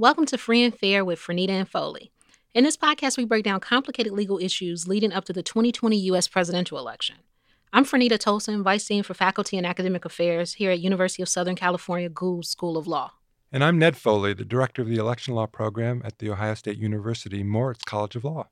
[0.00, 2.10] Welcome to Free and Fair with Franita and Foley.
[2.54, 6.26] In this podcast, we break down complicated legal issues leading up to the 2020 U.S.
[6.26, 7.16] presidential election.
[7.70, 11.54] I'm Franita Tolson, Vice Dean for Faculty and Academic Affairs here at University of Southern
[11.54, 13.12] California Gould School of Law.
[13.52, 16.78] And I'm Ned Foley, the Director of the Election Law Program at The Ohio State
[16.78, 18.48] University Moritz College of Law.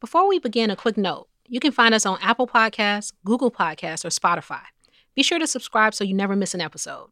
[0.00, 1.28] Before we begin, a quick note.
[1.46, 4.62] You can find us on Apple Podcasts, Google Podcasts, or Spotify.
[5.14, 7.10] Be sure to subscribe so you never miss an episode.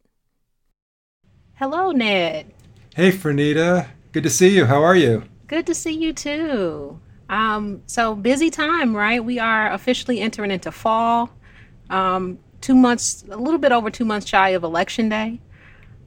[1.53, 2.53] Hello, Ned.
[2.99, 3.87] Hey, Franita.
[4.11, 4.65] Good to see you.
[4.65, 5.23] How are you?
[5.47, 6.99] Good to see you too.
[7.29, 9.23] Um, so busy time, right?
[9.23, 11.29] We are officially entering into fall.
[11.89, 15.39] Um, two months, a little bit over two months shy of election day.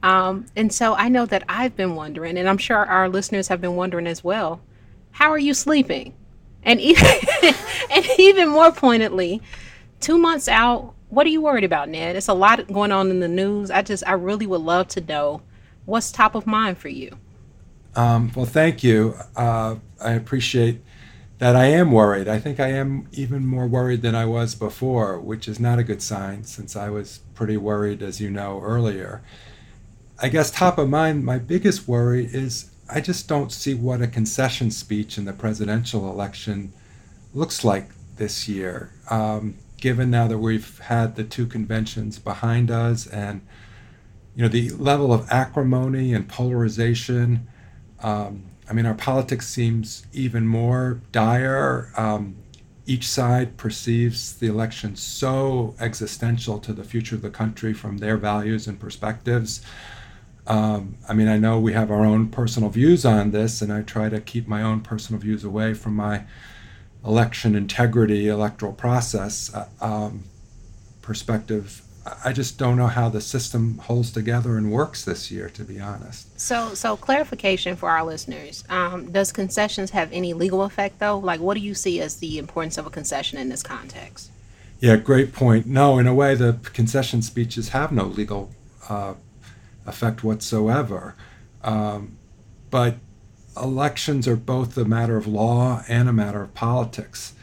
[0.03, 3.59] Um, and so I know that I've been wondering, and I'm sure our listeners have
[3.59, 4.61] been wondering as well,
[5.13, 6.13] how are you sleeping?
[6.61, 7.09] And even,
[7.89, 9.41] and even more pointedly,
[9.99, 12.15] two months out, what are you worried about, Ned?
[12.15, 13.71] It's a lot going on in the news.
[13.71, 15.41] I just, I really would love to know
[15.85, 17.17] what's top of mind for you?
[17.95, 19.15] Um, well, thank you.
[19.35, 20.81] Uh, I appreciate
[21.39, 22.27] that I am worried.
[22.27, 25.83] I think I am even more worried than I was before, which is not a
[25.83, 29.21] good sign since I was pretty worried, as you know, earlier.
[30.21, 34.07] I guess top of mind, my biggest worry is I just don't see what a
[34.07, 36.73] concession speech in the presidential election
[37.33, 38.91] looks like this year.
[39.09, 43.41] Um, given now that we've had the two conventions behind us and
[44.35, 47.47] you know, the level of acrimony and polarization.
[48.01, 51.91] Um, I mean, our politics seems even more dire.
[51.95, 52.37] Um,
[52.85, 58.17] each side perceives the election so existential to the future of the country from their
[58.17, 59.61] values and perspectives.
[60.47, 63.83] Um, I mean, I know we have our own personal views on this, and I
[63.83, 66.25] try to keep my own personal views away from my
[67.05, 70.23] election integrity, electoral process uh, um,
[71.01, 71.82] perspective
[72.25, 75.79] I just don't know how the system holds together and works this year, to be
[75.79, 76.37] honest.
[76.39, 81.17] So, so clarification for our listeners: um, Does concessions have any legal effect, though?
[81.17, 84.31] Like, what do you see as the importance of a concession in this context?
[84.81, 85.65] Yeah, great point.
[85.65, 88.51] No, in a way, the concession speeches have no legal
[88.89, 89.13] uh,
[89.85, 91.15] effect whatsoever.
[91.63, 92.17] Um,
[92.69, 92.97] but
[93.55, 97.33] elections are both a matter of law and a matter of politics,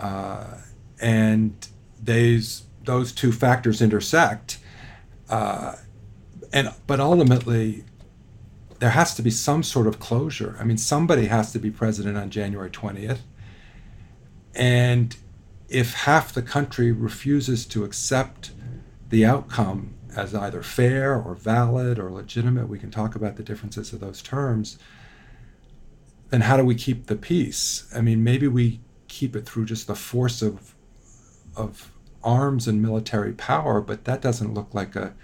[0.00, 0.54] uh,
[1.00, 1.68] and
[2.02, 4.58] these those two factors intersect,
[5.28, 5.76] uh,
[6.52, 7.84] and but ultimately
[8.82, 10.56] there has to be some sort of closure.
[10.58, 13.20] I mean, somebody has to be president on January 20th.
[14.56, 15.16] And
[15.68, 18.50] if half the country refuses to accept
[19.08, 23.92] the outcome as either fair or valid or legitimate, we can talk about the differences
[23.92, 24.78] of those terms,
[26.30, 27.88] then how do we keep the peace?
[27.94, 30.74] I mean, maybe we keep it through just the force of,
[31.54, 31.92] of
[32.24, 35.14] arms and military power, but that doesn't look like a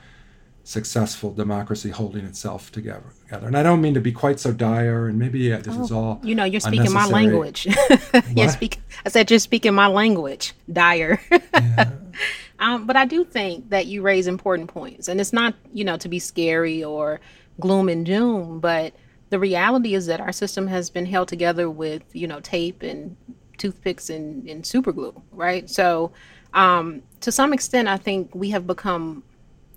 [0.68, 3.06] successful democracy holding itself together.
[3.30, 5.90] And I don't mean to be quite so dire, and maybe yeah, this oh, is
[5.90, 6.20] all.
[6.22, 7.66] You know, you're speaking my language.
[8.36, 11.20] you're speak, I said you're speaking my language, dire.
[11.30, 11.90] Yeah.
[12.58, 15.96] um, but I do think that you raise important points, and it's not you know
[15.96, 17.20] to be scary or
[17.60, 18.92] gloom and doom, but
[19.30, 23.16] the reality is that our system has been held together with you know tape and
[23.56, 25.68] toothpicks and, and super glue, right?
[25.68, 26.12] So
[26.54, 29.22] um, to some extent, I think we have become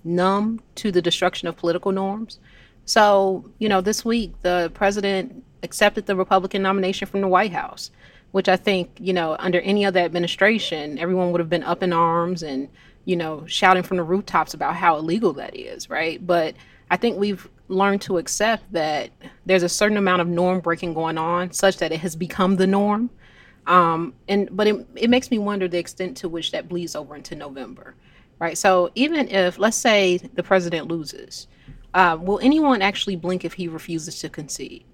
[0.04, 2.38] numb to the destruction of political norms.
[2.84, 7.90] So, you know, this week the president accepted the Republican nomination from the White House,
[8.32, 11.92] which I think, you know, under any other administration, everyone would have been up in
[11.92, 12.68] arms and,
[13.04, 16.24] you know, shouting from the rooftops about how illegal that is, right?
[16.26, 16.56] But
[16.90, 19.10] I think we've learned to accept that
[19.46, 22.66] there's a certain amount of norm breaking going on such that it has become the
[22.66, 23.10] norm.
[23.66, 27.14] Um, and but it, it makes me wonder the extent to which that bleeds over
[27.14, 27.94] into November,
[28.38, 28.58] right?
[28.58, 31.46] So even if let's say the president loses,
[31.94, 34.84] uh, will anyone actually blink if he refuses to concede?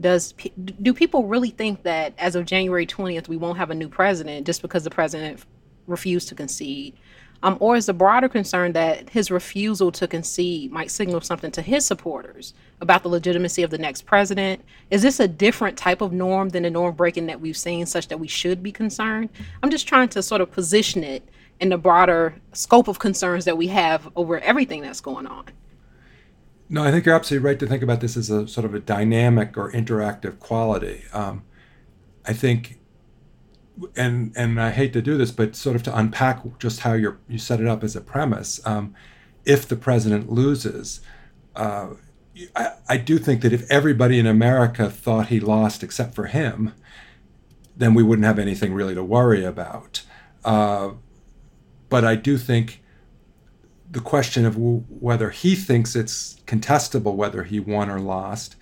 [0.00, 0.34] Does
[0.82, 4.46] do people really think that as of January 20th we won't have a new president
[4.46, 5.44] just because the president
[5.86, 6.96] refused to concede?
[7.42, 11.62] Um, or is the broader concern that his refusal to concede might signal something to
[11.62, 14.64] his supporters about the legitimacy of the next president?
[14.90, 18.08] Is this a different type of norm than the norm breaking that we've seen, such
[18.08, 19.28] that we should be concerned?
[19.62, 21.28] I'm just trying to sort of position it
[21.60, 25.44] in the broader scope of concerns that we have over everything that's going on.
[26.68, 28.80] No, I think you're absolutely right to think about this as a sort of a
[28.80, 31.04] dynamic or interactive quality.
[31.12, 31.44] Um,
[32.24, 32.78] I think
[33.96, 37.18] and and I hate to do this, but sort of to unpack just how you
[37.28, 38.60] you set it up as a premise.
[38.66, 38.94] Um,
[39.44, 41.00] if the president loses,
[41.54, 41.90] uh,
[42.54, 46.74] I, I, do think that if everybody in America thought he lost except for him,
[47.76, 50.02] then we wouldn't have anything really to worry about.
[50.44, 50.90] Uh,
[51.88, 52.82] but I do think
[53.88, 58.56] the question of w- whether he thinks it's contestable whether he won or lost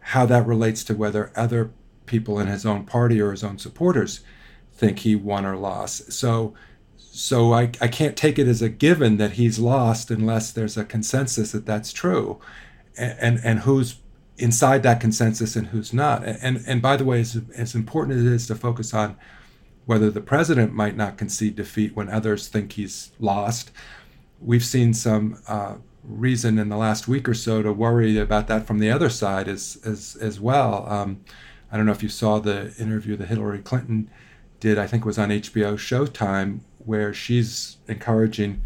[0.00, 1.72] how that relates to whether other
[2.06, 4.20] people in his own party or his own supporters
[4.80, 6.12] think he won or lost.
[6.12, 6.54] So
[6.96, 10.84] so I, I can't take it as a given that he's lost unless there's a
[10.84, 12.40] consensus that that's true.
[12.96, 13.96] And and, and who's
[14.38, 16.24] inside that consensus and who's not.
[16.24, 19.16] And and by the way as, as important as it is to focus on
[19.86, 23.70] whether the president might not concede defeat when others think he's lost
[24.40, 28.66] we've seen some uh, reason in the last week or so to worry about that
[28.66, 30.86] from the other side as as as well.
[30.88, 31.20] Um,
[31.70, 34.10] I don't know if you saw the interview that Hillary Clinton
[34.60, 38.62] did I think it was on HBO Showtime where she's encouraging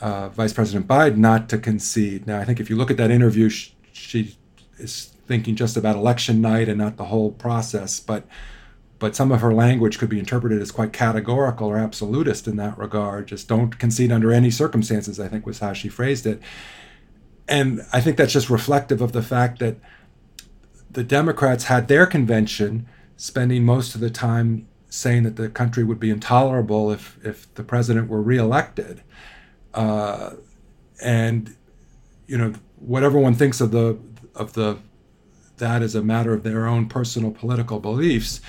[0.00, 2.26] uh, Vice President Biden not to concede.
[2.26, 4.36] Now, I think if you look at that interview, she, she,
[4.78, 7.98] is thinking just about election night and not the whole process.
[7.98, 8.26] But
[9.00, 12.78] but some of her language could be interpreted as quite categorical or absolutist in that
[12.78, 13.28] regard.
[13.28, 15.20] Just don't concede under any circumstances.
[15.20, 16.40] I think was how she phrased it.
[17.48, 19.76] And I think that's just reflective of the fact that
[20.90, 22.86] the Democrats had their convention
[23.16, 27.62] spending most of the time saying that the country would be intolerable if, if the
[27.62, 29.02] president were reelected.
[29.74, 30.32] Uh,
[31.02, 31.54] and,
[32.26, 33.98] you know, whatever one thinks of the,
[34.34, 34.78] of the,
[35.58, 38.40] that as a matter of their own personal political beliefs,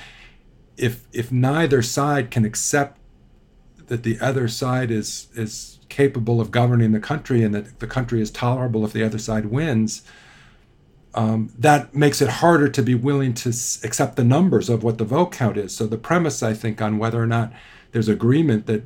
[0.77, 2.97] if, if neither side can accept
[3.87, 8.21] that the other side is, is capable of governing the country and that the country
[8.21, 10.03] is tolerable if the other side wins,
[11.15, 14.97] um, that makes it harder to be willing to s- accept the numbers of what
[14.97, 15.75] the vote count is.
[15.75, 17.51] So the premise, I think, on whether or not
[17.91, 18.83] there's agreement that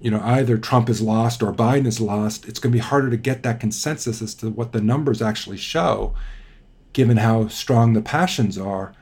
[0.00, 3.10] you know either Trump is lost or Biden is lost, it's going to be harder
[3.10, 6.14] to get that consensus as to what the numbers actually show,
[6.92, 8.94] given how strong the passions are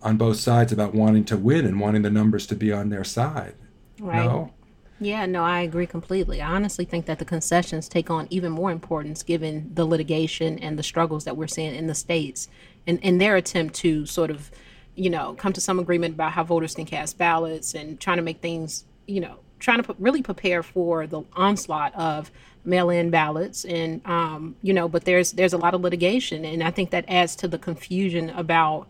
[0.00, 3.04] on both sides about wanting to win and wanting the numbers to be on their
[3.04, 3.54] side.
[4.00, 4.24] Right.
[4.24, 4.54] No?
[5.00, 6.42] Yeah, no, I agree completely.
[6.42, 10.76] I honestly think that the concessions take on even more importance given the litigation and
[10.78, 12.48] the struggles that we're seeing in the states
[12.86, 14.50] and in their attempt to sort of,
[14.96, 18.24] you know, come to some agreement about how voters can cast ballots and trying to
[18.24, 22.30] make things, you know, trying to really prepare for the onslaught of
[22.64, 26.72] mail-in ballots and um, you know, but there's there's a lot of litigation and I
[26.72, 28.88] think that adds to the confusion about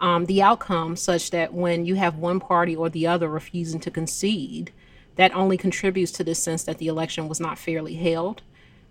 [0.00, 3.90] um, the outcome such that when you have one party or the other refusing to
[3.90, 4.72] concede,
[5.20, 8.40] that only contributes to this sense that the election was not fairly held.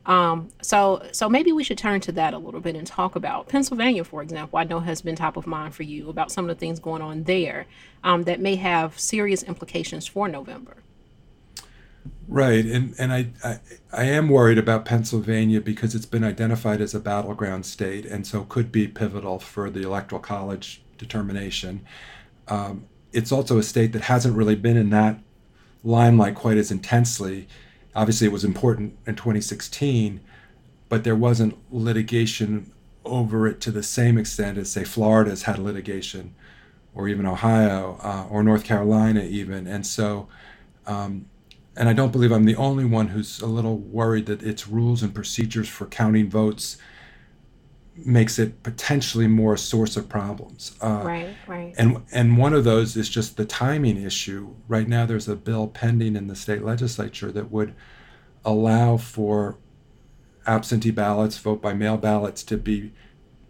[0.06, 3.48] Um, so, so maybe we should turn to that a little bit and talk about
[3.50, 4.60] Pennsylvania, for example.
[4.60, 7.02] I know has been top of mind for you about some of the things going
[7.02, 7.66] on there
[8.04, 10.78] um, that may have serious implications for November.
[12.28, 13.60] Right, and and I, I,
[13.92, 18.44] I am worried about Pennsylvania because it's been identified as a battleground state, and so
[18.44, 21.84] could be pivotal for the electoral college determination.
[22.48, 25.20] Um, it's also a state that hasn't really been in that
[25.84, 27.48] limelight quite as intensely.
[27.96, 30.20] Obviously, it was important in 2016,
[30.88, 32.72] but there wasn't litigation
[33.06, 36.36] over it to the same extent as, say, Florida's had litigation,
[36.94, 39.68] or even Ohio, uh, or North Carolina, even.
[39.68, 40.28] And so,
[40.86, 41.26] um,
[41.76, 45.02] and I don't believe I'm the only one who's a little worried that its rules
[45.02, 46.78] and procedures for counting votes
[48.06, 50.75] makes it potentially more a source of problems.
[50.81, 51.74] Uh, right, right.
[51.78, 54.56] And and one of those is just the timing issue.
[54.68, 57.74] Right now, there's a bill pending in the state legislature that would
[58.46, 59.57] allow for
[60.48, 62.92] absentee ballots, vote by mail ballots to be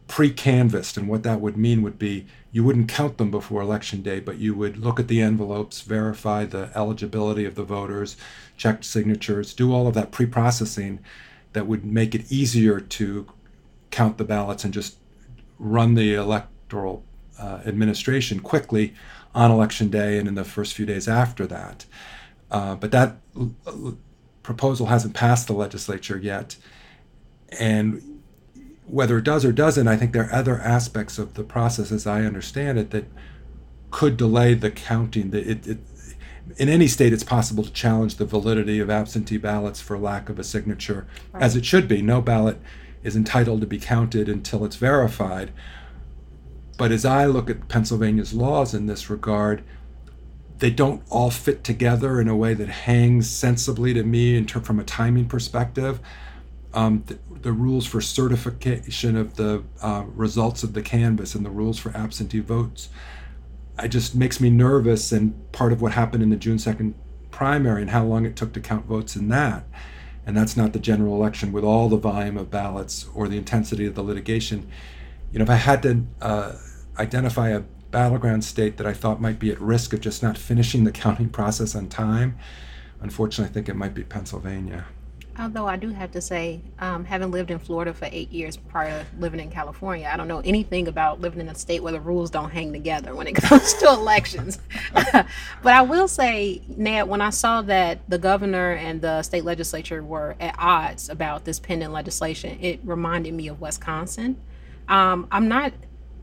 [0.08, 4.20] pre-canvassed, and what that would mean would be you wouldn't count them before election day,
[4.20, 8.18] but you would look at the envelopes, verify the eligibility of the voters,
[8.58, 11.00] check signatures, do all of that pre-processing
[11.54, 13.28] that would make it easier to
[13.92, 14.98] count the ballots and just
[15.58, 17.04] run the electoral
[17.40, 18.94] uh, administration quickly
[19.36, 21.86] on election day and in the first few days after that.
[22.52, 23.98] Uh, but that l-
[24.44, 26.56] proposal hasn't passed the legislature yet.
[27.60, 28.22] And
[28.88, 32.08] whether it does or doesn't, I think there are other aspects of the process, as
[32.08, 33.06] I understand it, that
[33.92, 35.34] could delay the counting.
[35.34, 35.78] It, it,
[36.58, 40.40] in any state, it's possible to challenge the validity of absentee ballots for lack of
[40.40, 41.44] a signature, right.
[41.44, 42.02] as it should be.
[42.02, 42.60] No ballot
[43.04, 45.52] is entitled to be counted until it's verified.
[46.78, 49.64] But as I look at Pennsylvania's laws in this regard,
[50.60, 54.80] they don't all fit together in a way that hangs sensibly to me ter- from
[54.80, 56.00] a timing perspective.
[56.74, 61.50] Um, the, the, rules for certification of the uh, results of the canvass and the
[61.50, 62.90] rules for absentee votes,
[63.82, 65.12] it just makes me nervous.
[65.12, 66.94] And part of what happened in the June 2nd
[67.32, 69.66] primary and how long it took to count votes in that
[70.30, 73.88] and that's not the general election with all the volume of ballots or the intensity
[73.88, 74.70] of the litigation.
[75.32, 76.54] You know, if I had to uh,
[77.00, 80.84] identify a battleground state that I thought might be at risk of just not finishing
[80.84, 82.38] the counting process on time,
[83.02, 84.86] unfortunately, I think it might be Pennsylvania.
[85.40, 89.06] Although I do have to say, um, having lived in Florida for eight years prior
[89.06, 92.00] to living in California, I don't know anything about living in a state where the
[92.02, 94.60] rules don't hang together when it comes to elections.
[94.94, 95.26] but
[95.64, 100.36] I will say, Ned, when I saw that the governor and the state legislature were
[100.42, 104.36] at odds about this pending legislation, it reminded me of Wisconsin.
[104.90, 105.72] Um, I'm not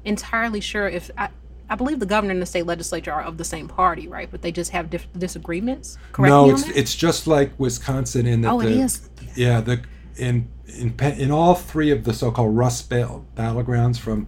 [0.05, 1.31] entirely sure if I,
[1.69, 4.31] I believe the governor and the state legislature are of the same party, right?
[4.31, 5.99] But they just have diff- disagreements.
[6.13, 8.53] Correct no, it's it's just like Wisconsin in that.
[8.53, 9.09] Oh, the, it is.
[9.35, 9.83] Yeah, the
[10.17, 14.27] in in in all three of the so-called Rust Belt battlegrounds from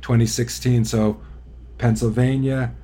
[0.00, 0.86] 2016.
[0.86, 1.20] So
[1.76, 2.74] Pennsylvania,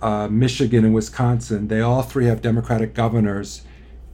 [0.00, 1.68] uh, Michigan, and Wisconsin.
[1.68, 3.62] They all three have Democratic governors,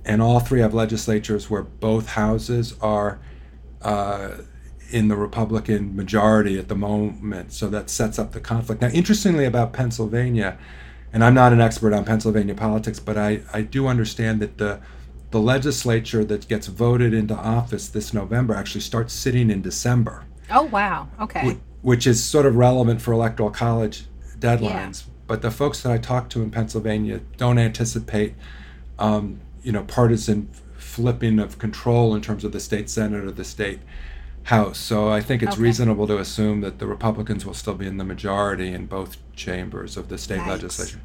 [0.04, 3.20] and all three have legislatures where both houses are.
[3.82, 4.30] Uh,
[4.90, 8.80] in the Republican majority at the moment, so that sets up the conflict.
[8.80, 10.58] Now, interestingly about Pennsylvania,
[11.12, 14.80] and I'm not an expert on Pennsylvania politics, but I, I do understand that the
[15.30, 20.24] the legislature that gets voted into office this November actually starts sitting in December.
[20.50, 21.08] Oh wow!
[21.20, 21.58] Okay.
[21.82, 24.04] Which is sort of relevant for electoral college
[24.38, 25.06] deadlines.
[25.06, 25.12] Yeah.
[25.26, 28.34] But the folks that I talk to in Pennsylvania don't anticipate,
[28.98, 33.44] um, you know, partisan flipping of control in terms of the state senate or the
[33.44, 33.80] state
[34.48, 34.78] House.
[34.78, 35.62] So I think it's okay.
[35.62, 39.98] reasonable to assume that the Republicans will still be in the majority in both chambers
[39.98, 40.48] of the state right.
[40.48, 41.00] legislature.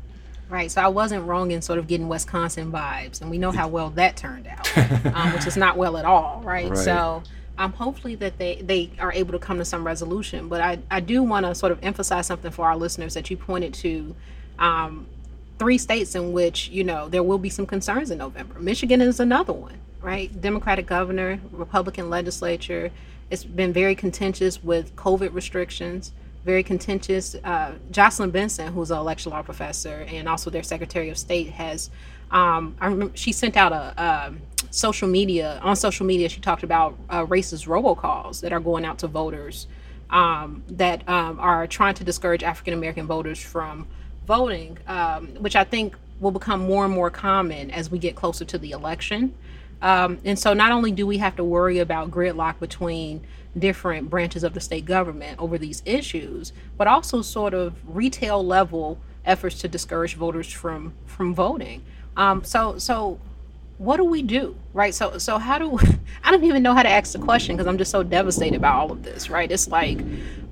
[0.50, 0.72] Right.
[0.72, 3.90] So I wasn't wrong in sort of getting Wisconsin vibes, and we know how well
[3.92, 4.78] that turned out,
[5.16, 6.42] um, which is not well at all.
[6.44, 6.70] Right.
[6.70, 6.78] right.
[6.78, 7.24] So.
[7.56, 10.50] Um, hopefully that they, they are able to come to some resolution.
[10.50, 13.38] But I, I do want to sort of emphasize something for our listeners that you
[13.38, 14.16] pointed to
[14.58, 15.06] um,
[15.60, 18.60] three states in which, you know, there will be some concerns in November.
[18.60, 20.42] Michigan is another one, right?
[20.42, 22.92] Democratic governor, Republican legislature,
[23.34, 26.12] it's been very contentious with COVID restrictions,
[26.46, 27.36] very contentious.
[27.44, 31.90] Uh, Jocelyn Benson, who's an election law professor and also their Secretary of State, has.
[32.30, 34.34] Um, I remember she sent out a, a,
[34.70, 36.30] social media on social media.
[36.30, 39.66] She talked about uh, racist robocalls that are going out to voters
[40.12, 43.88] um, that um, are trying to discourage African American voters from
[44.28, 48.46] voting, um, which I think will become more and more common as we get closer
[48.46, 49.34] to the election.
[49.82, 53.26] Um, and so not only do we have to worry about gridlock between
[53.58, 58.98] different branches of the state government over these issues, but also sort of retail level
[59.26, 61.84] efforts to discourage voters from from voting.
[62.18, 63.20] Um, so so
[63.78, 64.94] what do we do right?
[64.94, 65.78] So so how do
[66.24, 68.70] i don't even know how to ask the question because i'm just so devastated by
[68.70, 69.52] all of this right?
[69.52, 70.00] It's like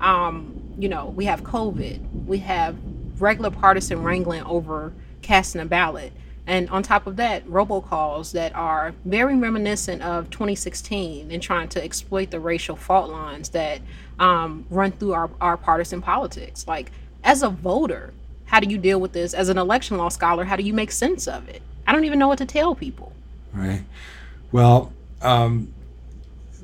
[0.00, 2.76] um you know we have covid we have
[3.18, 6.12] regular partisan wrangling over casting a ballot
[6.52, 11.82] and on top of that, robocalls that are very reminiscent of 2016 and trying to
[11.82, 13.80] exploit the racial fault lines that
[14.18, 16.68] um, run through our, our partisan politics.
[16.68, 16.92] Like,
[17.24, 18.12] as a voter,
[18.44, 19.32] how do you deal with this?
[19.32, 21.62] As an election law scholar, how do you make sense of it?
[21.86, 23.14] I don't even know what to tell people.
[23.54, 23.84] Right.
[24.52, 24.92] Well,
[25.22, 25.72] um,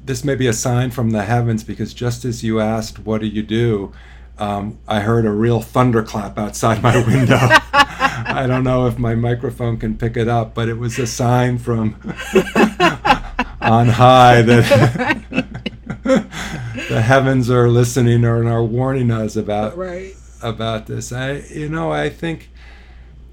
[0.05, 3.27] this may be a sign from the heavens because just as you asked, what do
[3.27, 3.95] you do?
[4.39, 7.39] Um, I heard a real thunderclap outside my window.
[7.41, 11.59] I don't know if my microphone can pick it up, but it was a sign
[11.59, 11.97] from
[13.61, 15.25] on high that
[16.89, 20.15] the heavens are listening or are warning us about right.
[20.41, 21.13] about this.
[21.13, 22.51] I, you know, I think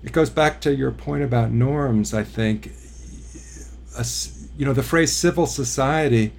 [0.03, 2.13] it goes back to your point about norms.
[2.13, 2.71] I think,
[3.97, 4.05] a,
[4.57, 6.33] you know, the phrase civil society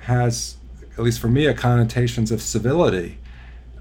[0.00, 0.56] has,
[0.92, 3.18] at least for me, a connotations of civility.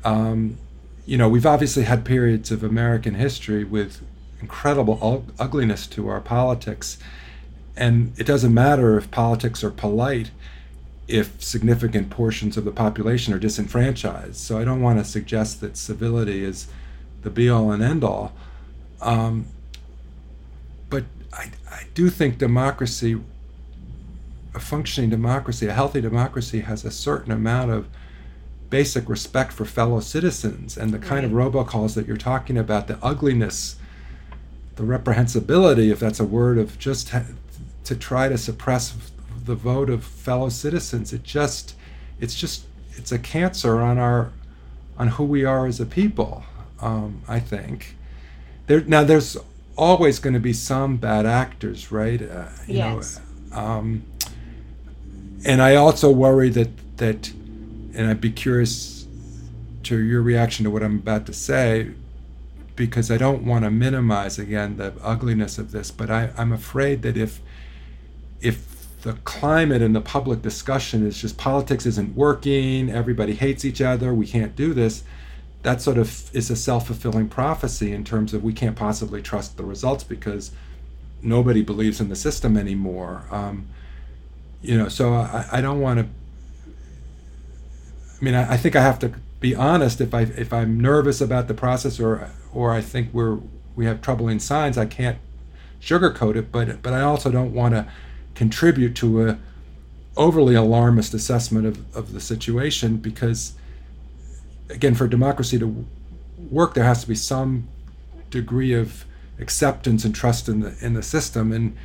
[0.03, 0.57] Um,
[1.05, 4.01] you know, we've obviously had periods of American history with
[4.41, 6.97] incredible ugliness to our politics.
[7.75, 10.31] And it doesn't matter if politics are polite
[11.09, 14.35] if significant portions of the population are disenfranchised.
[14.35, 16.67] So I don't want to suggest that civility is
[17.23, 18.31] the be all and end all.
[19.01, 19.47] Um,
[20.89, 23.19] but I, I do think democracy,
[24.53, 27.87] a functioning democracy, a healthy democracy, has a certain amount of
[28.69, 32.97] basic respect for fellow citizens and the kind of robocalls that you're talking about, the
[33.01, 33.77] ugliness,
[34.75, 37.25] the reprehensibility, if that's a word, of just ha-
[37.83, 38.95] to try to suppress
[39.45, 41.13] the vote of fellow citizens.
[41.13, 41.75] It just,
[42.19, 44.31] it's just, it's a cancer on our,
[44.97, 46.43] on who we are as a people.
[46.81, 47.97] Um, I think.
[48.67, 49.35] There now, there's
[49.75, 52.21] always going to be some bad actors, right?
[52.21, 53.19] Uh, you yes.
[53.51, 54.03] Know, um,
[55.45, 57.33] and I also worry that that
[57.95, 59.07] and I'd be curious
[59.83, 61.91] to your reaction to what I'm about to say
[62.75, 67.01] because I don't want to minimize again the ugliness of this, but I, I'm afraid
[67.01, 67.41] that if
[68.41, 68.69] if
[69.01, 74.13] the climate and the public discussion is just politics isn't working, everybody hates each other,
[74.13, 75.03] we can't do this,
[75.63, 79.63] that sort of is a self-fulfilling prophecy in terms of we can't possibly trust the
[79.63, 80.51] results because
[81.21, 83.23] nobody believes in the system anymore.
[83.29, 83.67] Um,
[84.61, 86.07] you know, so I, I don't want to.
[88.19, 90.01] I mean, I, I think I have to be honest.
[90.01, 93.39] If I if I'm nervous about the process, or or I think we're
[93.75, 95.17] we have troubling signs, I can't
[95.81, 96.51] sugarcoat it.
[96.51, 97.87] But but I also don't want to
[98.35, 99.39] contribute to a
[100.17, 103.53] overly alarmist assessment of, of the situation because
[104.69, 105.85] again for democracy to
[106.51, 107.67] work there has to be some
[108.29, 109.05] degree of
[109.39, 111.75] acceptance and trust in the in the system and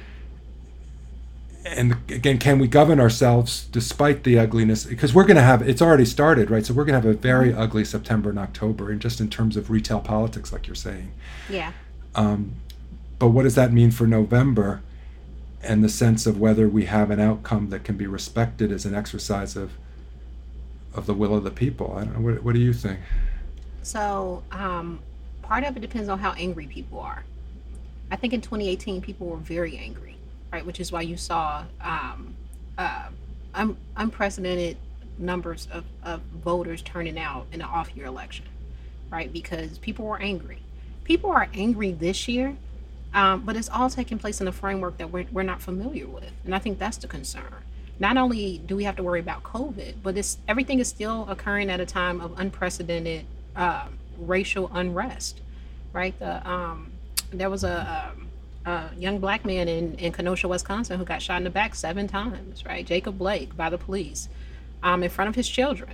[1.64, 4.85] and again can we govern ourselves despite the ugliness?
[4.85, 6.64] Because we're going to have it's already started right?
[6.64, 7.61] So we're going to have a very mm-hmm.
[7.61, 11.12] ugly september and october and just in terms of retail politics like you're saying.
[11.49, 11.73] Yeah.
[12.14, 12.54] Um,
[13.18, 14.83] but what does that mean for november
[15.62, 18.94] and the sense of whether we have an outcome that can be respected as an
[18.94, 19.73] exercise of
[20.94, 21.94] of the will of the people?
[21.97, 23.00] I don't know what, what do you think?
[23.83, 25.00] So um,
[25.42, 27.25] part of it depends on how angry people are.
[28.11, 30.13] I think in 2018 people were very angry,
[30.54, 30.64] right?
[30.64, 32.37] Which is why you saw um,
[32.78, 33.08] uh,
[33.54, 34.76] un- unprecedented
[35.18, 38.44] numbers of, of voters turning out in an off-year election,
[39.11, 39.32] right?
[39.32, 40.61] Because people were angry.
[41.02, 42.56] People are angry this year,
[43.14, 46.30] um, but it's all taking place in a framework that we're, we're not familiar with,
[46.44, 47.52] and I think that's the concern.
[47.99, 51.68] Not only do we have to worry about COVID, but it's everything is still occurring
[51.68, 53.87] at a time of unprecedented uh,
[54.18, 55.40] racial unrest,
[55.92, 56.16] right?
[56.20, 56.92] The um,
[57.32, 58.23] there was a, a,
[58.97, 62.64] young black man in, in Kenosha, Wisconsin, who got shot in the back seven times,
[62.64, 62.87] right?
[62.87, 64.28] Jacob Blake by the police
[64.83, 65.92] um, in front of his children.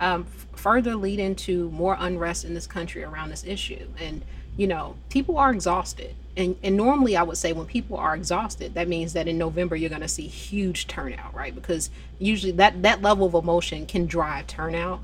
[0.00, 3.86] Um, f- further leading to more unrest in this country around this issue.
[3.98, 4.22] And,
[4.56, 6.14] you know, people are exhausted.
[6.36, 9.76] And, and normally I would say when people are exhausted, that means that in November
[9.76, 11.54] you're going to see huge turnout, right?
[11.54, 15.00] Because usually that, that level of emotion can drive turnout.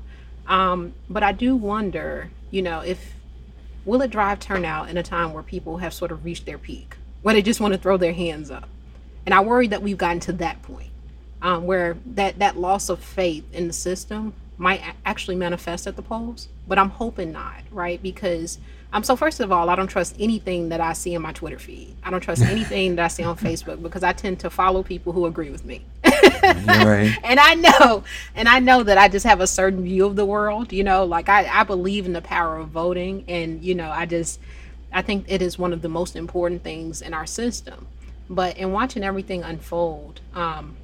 [0.47, 3.13] Um, but I do wonder, you know, if
[3.85, 6.95] will it drive turnout in a time where people have sort of reached their peak,
[7.21, 8.67] where they just want to throw their hands up?
[9.25, 10.91] And I worry that we've gotten to that point
[11.41, 16.01] um, where that, that loss of faith in the system might actually manifest at the
[16.01, 18.01] polls, but I'm hoping not, right?
[18.01, 18.59] Because
[18.91, 21.59] um, so first of all, I don't trust anything that I see in my Twitter
[21.59, 21.95] feed.
[22.03, 25.13] I don't trust anything that I see on Facebook because I tend to follow people
[25.13, 25.83] who agree with me.
[26.03, 27.15] right.
[27.23, 28.03] And I know,
[28.33, 30.73] and I know that I just have a certain view of the world.
[30.73, 34.05] You know, like I, I believe in the power of voting, and you know, I
[34.05, 34.39] just,
[34.91, 37.87] I think it is one of the most important things in our system.
[38.29, 40.77] But in watching everything unfold um,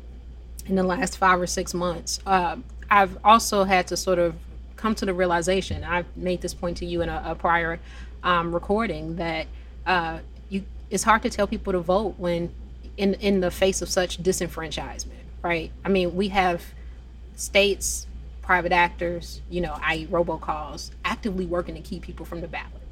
[0.65, 2.57] in the last five or six months, uh,
[2.89, 4.35] I've also had to sort of
[4.75, 5.83] come to the realization.
[5.83, 7.79] I've made this point to you in a, a prior
[8.23, 9.47] um, recording that
[9.85, 12.53] uh, you it's hard to tell people to vote when
[12.97, 15.71] in in the face of such disenfranchisement, right?
[15.83, 16.63] I mean, we have
[17.35, 18.07] states,
[18.41, 22.84] private actors, you know, i.e., robocalls, actively working to keep people from the ballot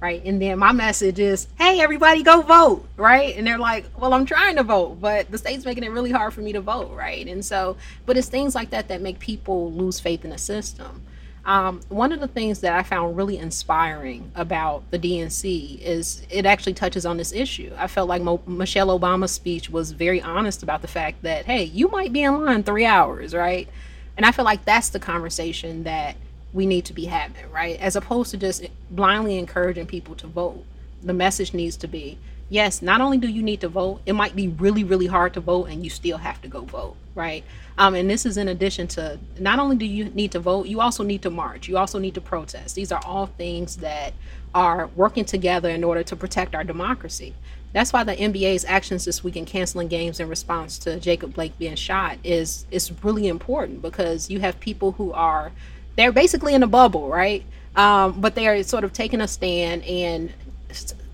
[0.00, 0.22] right?
[0.24, 3.36] And then my message is, hey, everybody go vote, right?
[3.36, 6.34] And they're like, well, I'm trying to vote, but the state's making it really hard
[6.34, 7.26] for me to vote, right?
[7.26, 11.02] And so, but it's things like that that make people lose faith in the system.
[11.46, 16.44] Um, one of the things that I found really inspiring about the DNC is it
[16.44, 17.72] actually touches on this issue.
[17.78, 21.62] I felt like Mo- Michelle Obama's speech was very honest about the fact that, hey,
[21.62, 23.68] you might be in line three hours, right?
[24.16, 26.16] And I feel like that's the conversation that
[26.56, 27.78] we need to be having, right?
[27.80, 30.64] As opposed to just blindly encouraging people to vote.
[31.02, 34.36] The message needs to be yes, not only do you need to vote, it might
[34.36, 37.44] be really, really hard to vote and you still have to go vote, right?
[37.78, 40.80] Um, and this is in addition to not only do you need to vote, you
[40.80, 42.74] also need to march, you also need to protest.
[42.74, 44.14] These are all things that
[44.54, 47.34] are working together in order to protect our democracy.
[47.72, 51.58] That's why the NBA's actions this week in canceling games in response to Jacob Blake
[51.58, 55.52] being shot is is really important because you have people who are
[55.96, 57.44] they're basically in a bubble, right?
[57.74, 60.32] Um, but they are sort of taking a stand and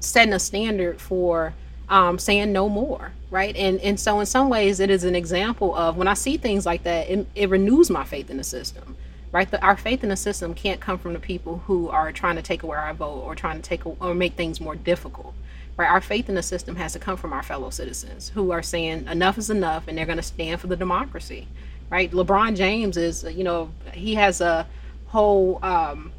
[0.00, 1.54] setting a standard for
[1.88, 3.54] um, saying no more, right?
[3.56, 6.64] And and so in some ways, it is an example of when I see things
[6.64, 8.96] like that, it, it renews my faith in the system,
[9.30, 9.50] right?
[9.50, 12.42] The, our faith in the system can't come from the people who are trying to
[12.42, 15.34] take away our vote or trying to take or make things more difficult,
[15.76, 15.90] right?
[15.90, 19.06] Our faith in the system has to come from our fellow citizens who are saying
[19.08, 21.48] enough is enough, and they're going to stand for the democracy,
[21.92, 22.10] right?
[22.10, 24.66] LeBron James is, you know, he has a
[25.08, 26.10] whole um,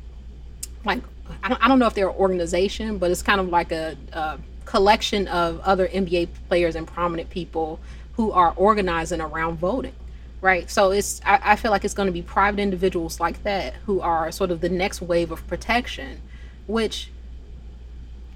[0.86, 1.02] like
[1.42, 3.98] I don't, I don't know if they're an organization, but it's kind of like a,
[4.12, 7.80] a collection of other NBA players and prominent people
[8.14, 9.96] who are organizing around voting
[10.42, 13.76] right so it's I, I, feel like it's going to be private individuals like that
[13.86, 16.20] who are sort of the next wave of protection
[16.68, 17.10] which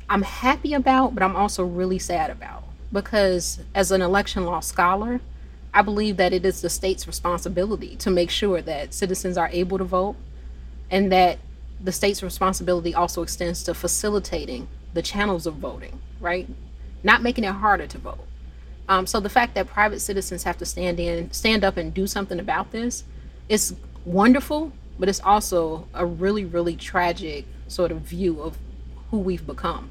[0.10, 5.20] i'm happy about but i'm also really sad about because as an election law scholar
[5.78, 9.78] i believe that it is the state's responsibility to make sure that citizens are able
[9.78, 10.16] to vote
[10.90, 11.38] and that
[11.80, 16.48] the state's responsibility also extends to facilitating the channels of voting, right?
[17.04, 18.26] Not making it harder to vote.
[18.90, 22.08] Um, so the fact that private citizens have to stand in, stand up and do
[22.08, 23.04] something about this,
[23.50, 28.58] it's wonderful, but it's also a really, really tragic sort of view of
[29.12, 29.90] who we've become.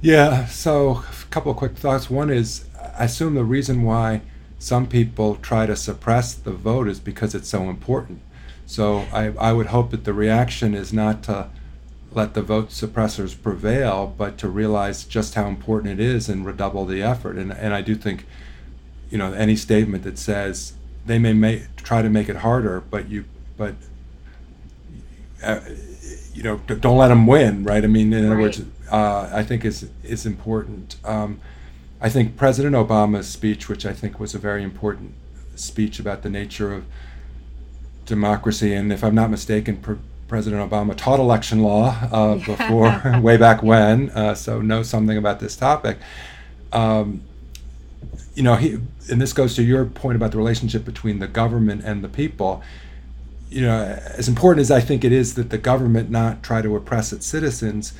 [0.00, 0.46] Yeah.
[0.46, 2.10] So a couple of quick thoughts.
[2.10, 2.66] One is,
[2.96, 4.22] I assume the reason why
[4.58, 8.20] some people try to suppress the vote is because it's so important.
[8.66, 11.48] So I, I would hope that the reaction is not to
[12.12, 16.84] let the vote suppressors prevail, but to realize just how important it is and redouble
[16.86, 17.36] the effort.
[17.36, 18.26] And, and I do think,
[19.10, 20.74] you know, any statement that says
[21.06, 23.24] they may make, try to make it harder, but you,
[23.56, 23.74] but,
[25.42, 25.60] uh,
[26.34, 27.84] you know, don't let them win, right?
[27.84, 28.42] I mean, in other right.
[28.42, 30.96] words, uh, I think is is important.
[31.04, 31.40] Um,
[32.02, 35.14] I think President Obama's speech, which I think was a very important
[35.54, 36.84] speech about the nature of
[38.06, 43.62] democracy, and if I'm not mistaken, President Obama taught election law uh, before, way back
[43.62, 45.98] when, uh, so knows something about this topic.
[46.72, 47.22] Um,
[48.34, 51.84] you know, he, and this goes to your point about the relationship between the government
[51.84, 52.64] and the people.
[53.48, 53.80] You know,
[54.16, 57.26] as important as I think it is that the government not try to oppress its
[57.26, 57.92] citizens,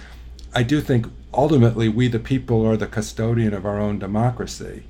[0.53, 4.85] I do think ultimately we, the people, are the custodian of our own democracy.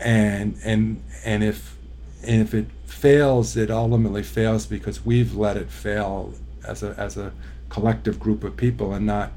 [0.00, 1.76] And and and if
[2.24, 6.34] and if it fails, it ultimately fails because we've let it fail
[6.66, 7.32] as a as a
[7.68, 9.32] collective group of people and not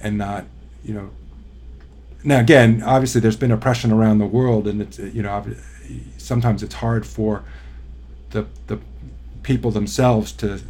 [0.00, 0.44] and not
[0.84, 1.10] you know
[2.24, 5.44] now again obviously there's been oppression around the world and it's you know
[6.18, 7.44] sometimes it's hard for
[8.30, 8.78] the the
[9.44, 10.60] people themselves to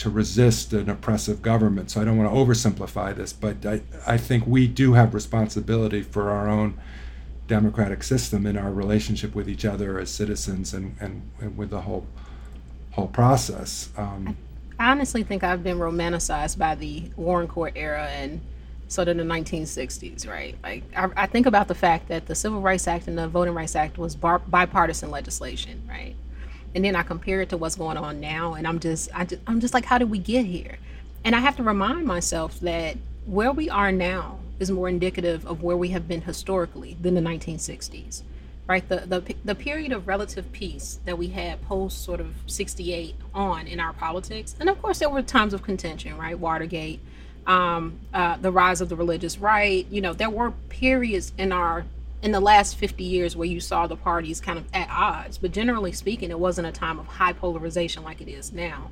[0.00, 4.16] to resist an oppressive government so I don't want to oversimplify this but I, I
[4.16, 6.78] think we do have responsibility for our own
[7.46, 11.82] democratic system in our relationship with each other as citizens and, and, and with the
[11.82, 12.06] whole
[12.92, 14.36] whole process um,
[14.78, 18.40] I honestly think I've been romanticized by the Warren Court era and
[18.88, 20.56] sort of the 1960s, right?
[20.62, 23.52] Like I, I think about the fact that the Civil Rights Act and the Voting
[23.52, 26.16] Rights Act was bar- bipartisan legislation, right?
[26.74, 29.42] And then I compare it to what's going on now, and I'm just, I just,
[29.46, 30.78] I'm just like, how did we get here?
[31.24, 35.62] And I have to remind myself that where we are now is more indicative of
[35.62, 38.22] where we have been historically than the 1960s
[38.70, 38.88] right?
[38.88, 43.66] The, the, the period of relative peace that we had post sort of 68 on
[43.66, 44.54] in our politics.
[44.60, 46.38] And of course, there were times of contention, right?
[46.38, 47.00] Watergate,
[47.48, 49.84] um, uh, the rise of the religious right.
[49.90, 51.84] You know, there were periods in our
[52.22, 55.38] in the last 50 years where you saw the parties kind of at odds.
[55.38, 58.90] But generally speaking, it wasn't a time of high polarization like it is now.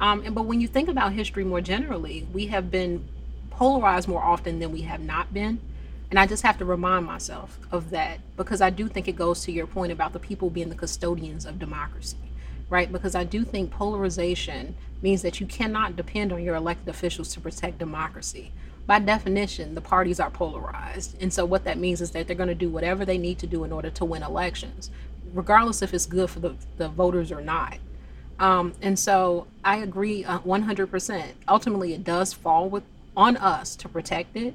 [0.00, 3.06] Um, and but when you think about history more generally, we have been
[3.50, 5.60] polarized more often than we have not been.
[6.10, 9.44] And I just have to remind myself of that because I do think it goes
[9.44, 12.18] to your point about the people being the custodians of democracy,
[12.68, 12.90] right?
[12.90, 17.40] Because I do think polarization means that you cannot depend on your elected officials to
[17.40, 18.52] protect democracy.
[18.86, 21.16] By definition, the parties are polarized.
[21.22, 23.46] And so what that means is that they're going to do whatever they need to
[23.46, 24.90] do in order to win elections,
[25.32, 27.78] regardless if it's good for the, the voters or not.
[28.38, 31.24] Um, and so I agree uh, 100%.
[31.48, 32.82] Ultimately, it does fall with
[33.16, 34.54] on us to protect it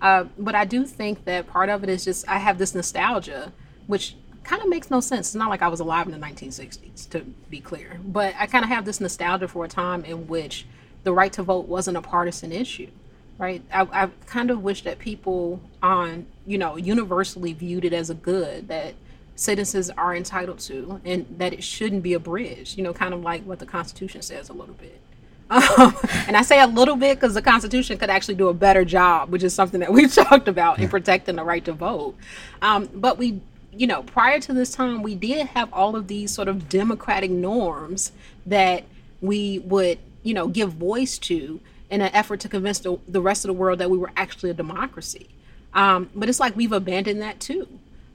[0.00, 3.52] uh, but I do think that part of it is just I have this nostalgia,
[3.86, 4.14] which
[4.44, 5.28] kind of makes no sense.
[5.28, 8.00] It's not like I was alive in the 1960s, to be clear.
[8.04, 10.66] But I kind of have this nostalgia for a time in which
[11.02, 12.90] the right to vote wasn't a partisan issue,
[13.38, 13.62] right?
[13.72, 18.14] I, I kind of wish that people on, you know, universally viewed it as a
[18.14, 18.94] good that
[19.36, 23.44] citizens are entitled to and that it shouldn't be abridged, you know, kind of like
[23.44, 25.00] what the Constitution says a little bit.
[25.50, 25.96] Um,
[26.26, 29.30] and I say a little bit because the Constitution could actually do a better job,
[29.30, 32.16] which is something that we've talked about in protecting the right to vote.
[32.60, 33.40] Um, but we,
[33.72, 37.30] you know, prior to this time, we did have all of these sort of democratic
[37.30, 38.12] norms
[38.44, 38.84] that
[39.22, 43.44] we would, you know, give voice to in an effort to convince the, the rest
[43.44, 45.28] of the world that we were actually a democracy.
[45.74, 47.68] Um, but it's like we've abandoned that too.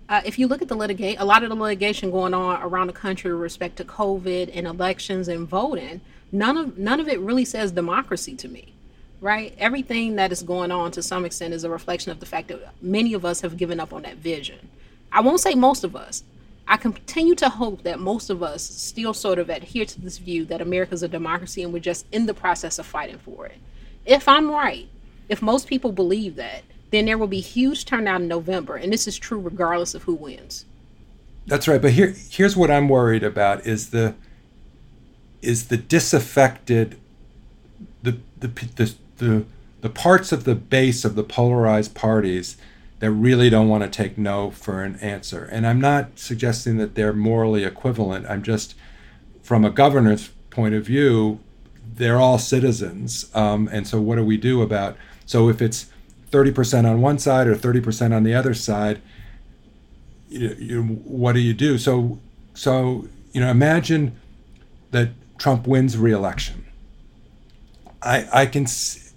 [0.10, 2.88] Uh, if you look at the litigate, a lot of the litigation going on around
[2.88, 6.02] the country with respect to COVID and elections and voting,
[6.34, 8.74] none of none of it really says democracy to me
[9.22, 12.48] right everything that is going on to some extent is a reflection of the fact
[12.48, 14.68] that many of us have given up on that vision
[15.12, 16.24] i won't say most of us
[16.68, 20.46] i continue to hope that most of us still sort of adhere to this view
[20.46, 23.58] that america's a democracy and we're just in the process of fighting for it.
[24.06, 24.88] If i'm right
[25.30, 29.08] if most people believe that then there will be huge turnout in november and this
[29.08, 30.66] is true regardless of who wins.
[31.48, 34.16] That's right but here here's what i'm worried about is the
[35.44, 36.98] is the disaffected,
[38.02, 39.46] the, the, the, the,
[39.82, 42.58] the parts of the base of the polarized parties
[43.04, 45.44] that really don't want to take no for an answer.
[45.52, 48.26] And I'm not suggesting that they're morally equivalent.
[48.30, 48.76] I'm just,
[49.42, 51.42] from a governor's point of view,
[51.96, 53.30] they're all citizens.
[53.36, 54.96] Um, and so, what do we do about?
[55.26, 55.88] So, if it's
[56.32, 59.02] 30% on one side or 30% on the other side,
[60.30, 61.78] you, you what do you do?
[61.78, 62.20] So,
[62.54, 64.18] so you know, imagine
[64.92, 66.64] that Trump wins re-election.
[68.02, 68.66] I I can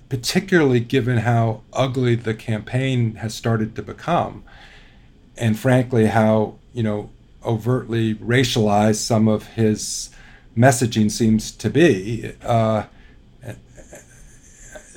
[0.09, 4.45] particularly given how ugly the campaign has started to become,
[5.37, 7.11] and frankly how you know
[7.45, 10.11] overtly racialized some of his
[10.57, 12.35] messaging seems to be.
[12.43, 12.85] Uh,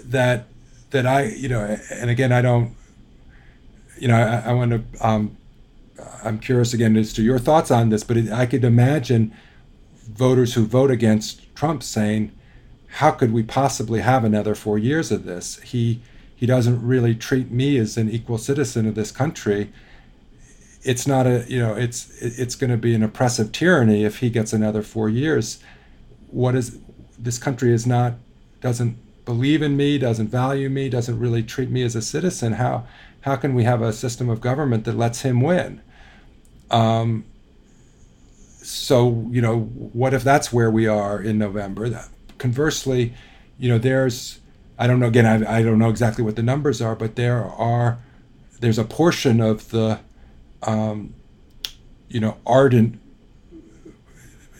[0.03, 0.47] that
[0.89, 2.75] that I you know, and again I don't
[3.99, 5.07] you know, I, I want to.
[5.07, 5.37] Um,
[6.23, 9.33] I'm curious again as to your thoughts on this, but it, I could imagine
[10.07, 12.31] voters who vote against Trump saying,
[12.93, 15.59] "How could we possibly have another four years of this?
[15.61, 16.01] He
[16.35, 19.71] he doesn't really treat me as an equal citizen of this country.
[20.83, 24.29] It's not a you know it's it's going to be an oppressive tyranny if he
[24.29, 25.59] gets another four years.
[26.31, 26.77] What is
[27.17, 28.13] this country is not
[28.61, 32.53] doesn't believe in me, doesn't value me, doesn't really treat me as a citizen.
[32.53, 32.87] How
[33.21, 35.81] how can we have a system of government that lets him win?
[36.71, 37.25] Um,
[38.61, 42.09] so you know, what if that's where we are in November?
[42.39, 43.13] Conversely,
[43.59, 44.39] you know, there's
[44.77, 47.45] I don't know again I, I don't know exactly what the numbers are, but there
[47.45, 47.99] are
[48.59, 49.99] there's a portion of the
[50.63, 51.13] um,
[52.07, 52.99] you know ardent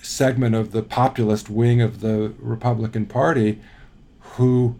[0.04, 3.60] segment of the populist wing of the Republican Party
[4.20, 4.80] who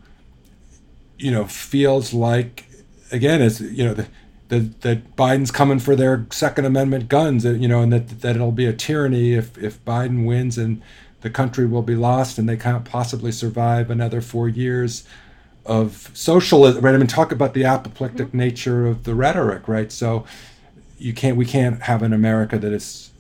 [1.18, 2.70] you know feels like
[3.12, 4.08] again, it's you know the,
[4.50, 8.52] the, that Biden's coming for their Second Amendment guns, you know, and that that it'll
[8.52, 10.82] be a tyranny if if Biden wins and
[11.22, 15.06] the country will be lost and they can't possibly survive another four years
[15.66, 16.84] of socialism.
[16.84, 16.96] Right?
[16.96, 18.38] I mean, talk about the apoplectic mm-hmm.
[18.38, 19.92] nature of the rhetoric, right?
[19.92, 20.26] So
[20.98, 23.12] you can't we can't have an America that is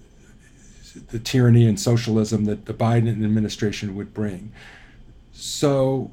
[1.09, 4.51] the tyranny and socialism that the Biden administration would bring.
[5.33, 6.12] So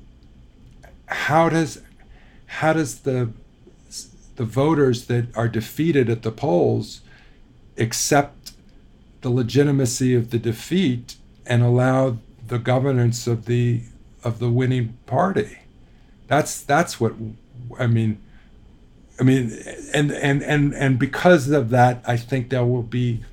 [1.06, 1.82] how does
[2.46, 3.30] how does the
[4.36, 7.00] the voters that are defeated at the polls
[7.78, 8.52] accept
[9.22, 13.82] the legitimacy of the defeat and allow the governance of the
[14.24, 15.58] of the winning party.
[16.26, 17.14] That's that's what
[17.78, 18.20] I mean.
[19.18, 19.58] I mean,
[19.94, 23.24] and and and and because of that, I think there will be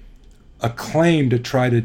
[0.61, 1.83] a claim to try to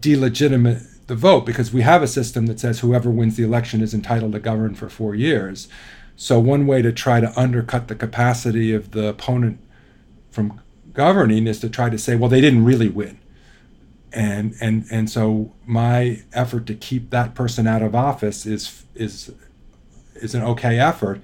[0.00, 3.94] delegitimate the vote because we have a system that says whoever wins the election is
[3.94, 5.68] entitled to govern for four years.
[6.16, 9.60] So one way to try to undercut the capacity of the opponent
[10.30, 10.60] from
[10.92, 13.18] governing is to try to say, well, they didn't really win.
[14.12, 19.32] And and and so my effort to keep that person out of office is is
[20.14, 21.20] is an okay effort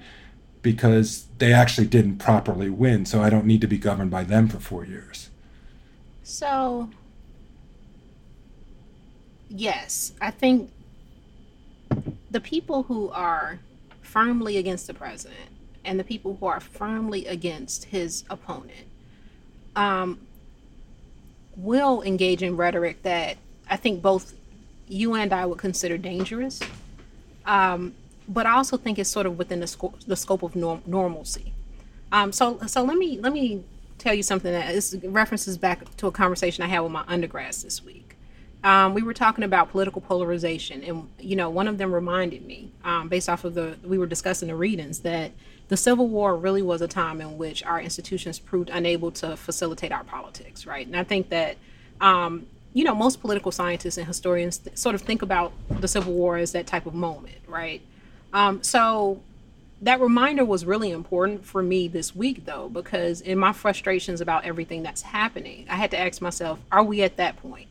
[0.61, 3.05] because they actually didn't properly win.
[3.05, 5.29] So I don't need to be governed by them for four years.
[6.23, 6.89] So
[9.49, 10.71] yes, I think
[12.31, 13.59] the people who are
[14.01, 15.49] firmly against the president
[15.83, 18.87] and the people who are firmly against his opponent
[19.75, 20.19] um,
[21.57, 23.37] will engage in rhetoric that
[23.69, 24.33] I think both
[24.87, 26.59] you and I would consider dangerous.
[27.45, 27.93] Um,
[28.27, 31.53] but I also think it's sort of within the, sco- the scope of norm- normalcy.
[32.11, 33.63] Um, so, so let me let me
[33.97, 37.63] tell you something that is references back to a conversation I had with my undergrads
[37.63, 38.15] this week
[38.65, 42.71] um, we were talking about political polarization, and you know, one of them reminded me,
[42.83, 45.31] um, based off of the we were discussing the readings, that
[45.67, 49.91] the Civil War really was a time in which our institutions proved unable to facilitate
[49.91, 50.85] our politics, right?
[50.85, 51.57] And I think that,
[52.01, 56.13] um, you know, most political scientists and historians th- sort of think about the Civil
[56.13, 57.81] War as that type of moment, right?
[58.33, 59.21] Um, so
[59.81, 64.45] that reminder was really important for me this week, though, because in my frustrations about
[64.45, 67.67] everything that's happening, I had to ask myself, are we at that point?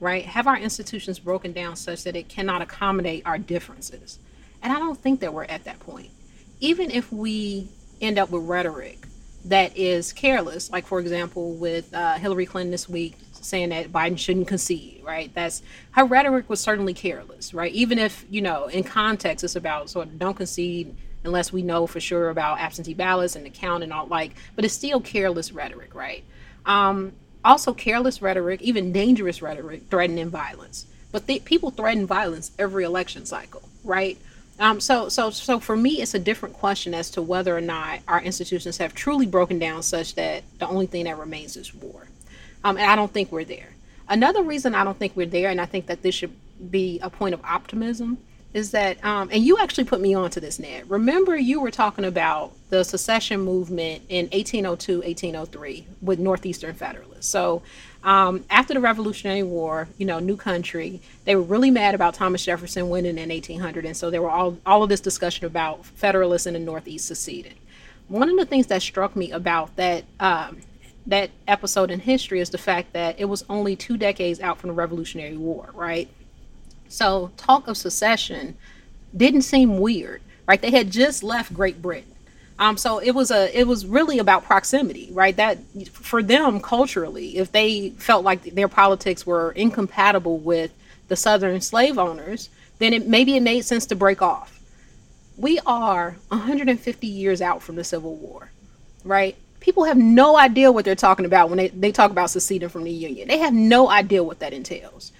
[0.00, 0.24] right?
[0.24, 4.18] Have our institutions broken down such that it cannot accommodate our differences?
[4.62, 6.10] And I don't think that we're at that point.
[6.60, 7.68] Even if we
[8.00, 9.06] end up with rhetoric
[9.44, 14.18] that is careless, like for example, with uh, Hillary Clinton this week saying that Biden
[14.18, 15.32] shouldn't concede, right?
[15.34, 17.72] That's her rhetoric was certainly careless, right?
[17.72, 20.94] Even if, you know, in context, it's about sort of don't concede
[21.24, 24.64] unless we know for sure about absentee ballots and the count and all like, but
[24.64, 26.24] it's still careless rhetoric, right?
[26.66, 27.12] Um,
[27.44, 30.86] also, careless rhetoric, even dangerous rhetoric, threatening violence.
[31.10, 34.18] But the, people threaten violence every election cycle, right?
[34.60, 38.00] Um, so, so, so for me, it's a different question as to whether or not
[38.08, 42.08] our institutions have truly broken down such that the only thing that remains is war.
[42.64, 43.70] Um, and I don't think we're there.
[44.08, 46.34] Another reason I don't think we're there, and I think that this should
[46.70, 48.18] be a point of optimism,
[48.54, 50.90] is that, um, and you actually put me onto this, Ned.
[50.90, 57.28] Remember, you were talking about the secession movement in 1802, 1803 with Northeastern Federalists.
[57.28, 57.62] So,
[58.04, 62.44] um, after the Revolutionary War, you know, new country, they were really mad about Thomas
[62.44, 66.46] Jefferson winning in 1800, and so there were all all of this discussion about Federalists
[66.46, 67.54] in the Northeast seceding.
[68.08, 70.58] One of the things that struck me about that um,
[71.06, 74.68] that episode in history is the fact that it was only two decades out from
[74.68, 76.08] the Revolutionary War, right?
[76.88, 78.56] So talk of secession
[79.16, 80.60] didn't seem weird, right?
[80.60, 82.14] They had just left Great Britain.
[82.58, 85.36] Um, so it was a it was really about proximity, right?
[85.36, 85.58] That
[85.92, 90.72] for them culturally, if they felt like their politics were incompatible with
[91.06, 94.60] the Southern slave owners, then it maybe it made sense to break off.
[95.36, 98.50] We are 150 years out from the Civil War,
[99.04, 99.36] right?
[99.60, 102.84] People have no idea what they're talking about when they, they talk about seceding from
[102.84, 103.28] the Union.
[103.28, 105.12] They have no idea what that entails.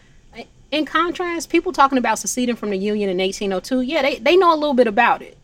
[0.70, 4.52] In contrast, people talking about seceding from the Union in 1802, yeah, they, they know
[4.52, 5.37] a little bit about it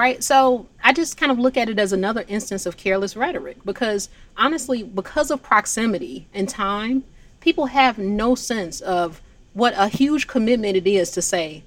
[0.00, 0.24] right?
[0.24, 4.08] So I just kind of look at it as another instance of careless rhetoric because
[4.34, 7.04] honestly, because of proximity and time,
[7.40, 9.20] people have no sense of
[9.52, 11.64] what a huge commitment it is to say,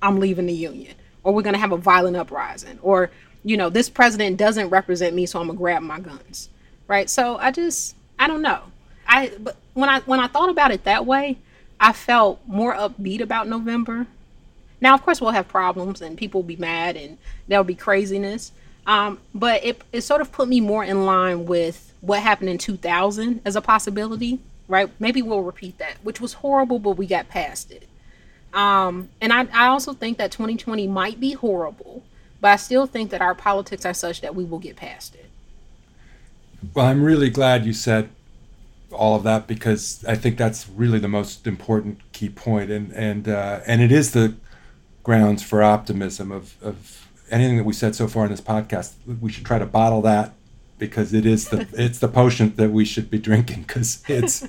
[0.00, 3.10] I'm leaving the union, or we're going to have a violent uprising, or,
[3.42, 6.50] you know, this president doesn't represent me, so I'm going to grab my guns,
[6.86, 7.10] right?
[7.10, 8.60] So I just, I don't know.
[9.08, 11.36] I, but when I, when I thought about it that way,
[11.80, 14.06] I felt more upbeat about November
[14.82, 17.16] now, of course, we'll have problems and people will be mad and
[17.46, 18.50] there'll be craziness.
[18.84, 22.58] Um, but it, it sort of put me more in line with what happened in
[22.58, 24.90] 2000 as a possibility, right?
[24.98, 27.86] Maybe we'll repeat that, which was horrible, but we got past it.
[28.52, 32.02] Um, and I, I also think that 2020 might be horrible,
[32.40, 35.30] but I still think that our politics are such that we will get past it.
[36.74, 38.08] Well, I'm really glad you said
[38.90, 43.28] all of that because I think that's really the most important key point, and and
[43.28, 44.34] uh, and it is the
[45.02, 48.94] grounds for optimism of, of anything that we said so far in this podcast.
[49.20, 50.34] We should try to bottle that
[50.78, 54.46] because it is the it's the potion that we should be drinking because it's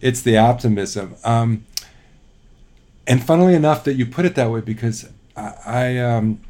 [0.00, 1.16] it's the optimism.
[1.24, 1.66] Um,
[3.06, 6.40] and funnily enough, that you put it that way because I, I um,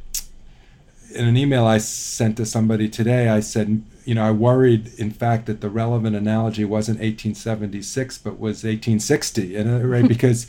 [1.14, 5.11] in an email I sent to somebody today, I said, you know, I worried, in
[5.11, 10.46] fact, that the relevant analogy wasn't 1876 but was 1860, and right because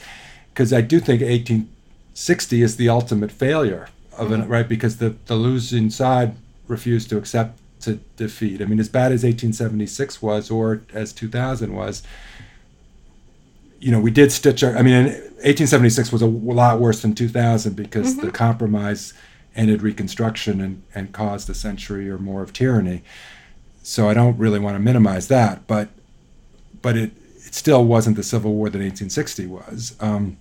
[0.53, 1.69] because I do think 18
[2.15, 4.49] 60 is the ultimate failure of it, mm-hmm.
[4.49, 4.67] right?
[4.67, 6.35] Because the, the losing side
[6.67, 8.61] refused to accept to defeat.
[8.61, 12.01] I mean, as bad as 1876 was, or as 2000 was,
[13.79, 14.75] you know, we did stitch our.
[14.75, 18.25] I mean, 1876 was a lot worse than 2000 because mm-hmm.
[18.25, 19.13] the compromise
[19.53, 23.03] ended Reconstruction and, and caused a century or more of tyranny.
[23.83, 25.89] So I don't really want to minimize that, but
[26.81, 27.11] but it,
[27.45, 29.95] it still wasn't the Civil War that 1860 was.
[29.99, 30.37] Um,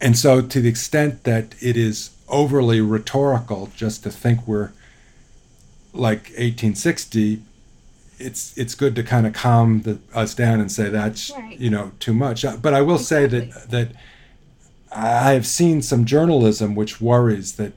[0.00, 4.72] and so, to the extent that it is overly rhetorical just to think we're
[5.92, 7.42] like 1860,
[8.18, 11.58] it's it's good to kind of calm the, us down and say that's right.
[11.58, 12.44] you know too much.
[12.44, 13.50] Uh, but I will exactly.
[13.50, 13.92] say that that
[14.92, 17.72] I have seen some journalism which worries that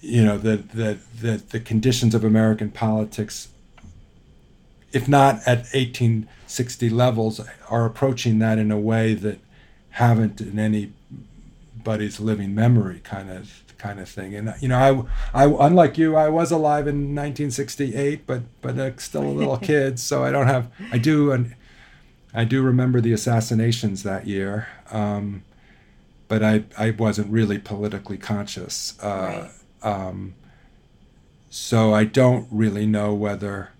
[0.00, 3.48] you know that that that the conditions of American politics,
[4.92, 9.38] if not at 1860 levels, are approaching that in a way that
[9.98, 14.32] haven't in anybody's living memory kind of kind of thing.
[14.34, 18.96] And you know, I, I unlike you, I was alive in 1968, but but uh,
[18.98, 20.70] still a little kid, so I don't have.
[20.92, 21.56] I do and
[22.32, 25.42] I do remember the assassinations that year, um,
[26.28, 28.96] but I I wasn't really politically conscious.
[29.02, 29.48] Uh,
[29.82, 29.92] right.
[29.92, 30.34] um,
[31.50, 33.70] so I don't really know whether.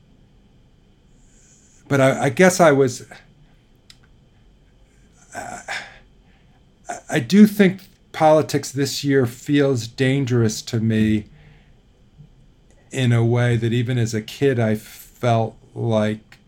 [1.86, 3.06] But I, I guess I was.
[5.32, 5.60] Uh,
[7.08, 11.26] I do think politics this year feels dangerous to me
[12.90, 16.38] in a way that even as a kid I felt like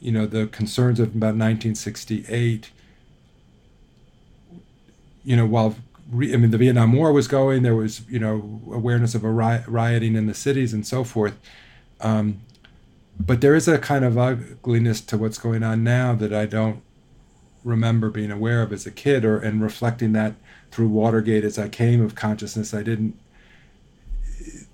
[0.00, 2.70] you know the concerns of about 1968
[5.24, 5.76] you know while
[6.12, 9.66] I mean the Vietnam War was going there was you know awareness of a riot,
[9.66, 11.38] rioting in the cities and so forth.
[12.00, 12.40] Um,
[13.18, 16.82] but there is a kind of ugliness to what's going on now that I don't
[17.64, 20.34] remember being aware of as a kid or and reflecting that
[20.70, 23.18] through Watergate as I came of consciousness I didn't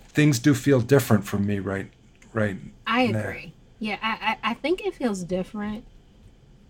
[0.09, 1.91] things do feel different from me right
[2.33, 3.21] right I now.
[3.21, 5.85] agree yeah I, I think it feels different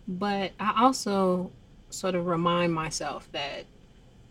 [0.06, 1.50] but I also
[1.90, 3.64] sort of remind myself that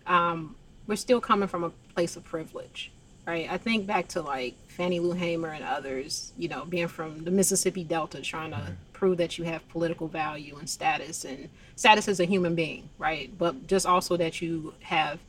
[0.05, 0.55] um,
[0.87, 2.91] we're still coming from a place of privilege
[3.27, 7.23] right I think back to like Fannie Lou Hamer and others you know being from
[7.23, 12.07] the Mississippi Delta trying to prove that you have political value and status and status
[12.07, 13.31] as a human being, right?
[13.37, 15.19] But just also that you have,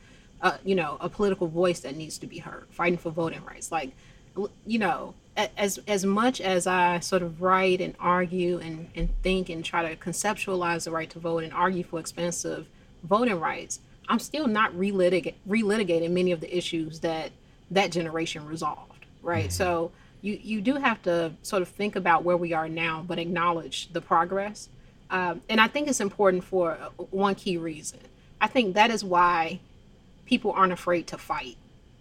[0.41, 3.71] uh, you know, a political voice that needs to be heard, fighting for voting rights.
[3.71, 3.93] Like,
[4.67, 9.51] you know, as as much as I sort of write and argue and, and think
[9.51, 12.67] and try to conceptualize the right to vote and argue for expansive
[13.05, 17.31] voting rights, I'm still not relitig- relitigating many of the issues that
[17.71, 19.45] that generation resolved, right?
[19.45, 19.53] Mm-hmm.
[19.53, 19.91] So
[20.21, 23.93] you you do have to sort of think about where we are now, but acknowledge
[23.93, 24.69] the progress.
[25.11, 26.75] Um, and I think it's important for
[27.11, 28.01] one key reason.
[28.41, 29.61] I think that is why
[30.27, 31.57] people aren't afraid to fight,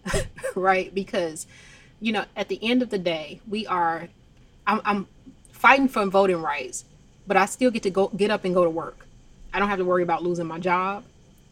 [0.54, 0.94] right?
[0.94, 1.46] Because
[2.00, 4.08] you know, at the end of the day, we are.
[4.66, 5.08] I'm, I'm
[5.50, 6.84] fighting for voting rights,
[7.26, 9.06] but I still get to go get up and go to work.
[9.52, 11.04] I don't have to worry about losing my job.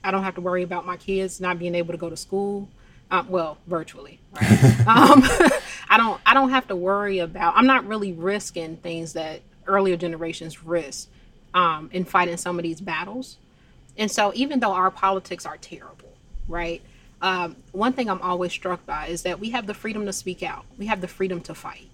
[0.04, 2.68] I don't have to worry about my kids not being able to go to school.
[3.10, 4.20] Um, well, virtually.
[4.32, 4.80] Right?
[4.86, 5.22] um,
[5.88, 6.20] I don't.
[6.26, 7.54] I don't have to worry about.
[7.56, 11.08] I'm not really risking things that earlier generations risk
[11.54, 13.36] um, in fighting some of these battles.
[13.96, 16.12] And so, even though our politics are terrible,
[16.48, 16.82] right?
[17.22, 20.42] Um, one thing I'm always struck by is that we have the freedom to speak
[20.42, 20.64] out.
[20.78, 21.88] We have the freedom to fight.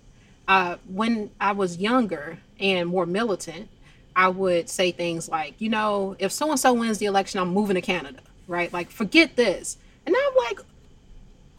[0.48, 3.68] Uh, when I was younger and more militant,
[4.16, 7.48] I would say things like, you know, if so and so wins the election, I'm
[7.48, 8.72] moving to Canada, right?
[8.72, 9.78] Like, forget this.
[10.04, 10.60] And I'm like,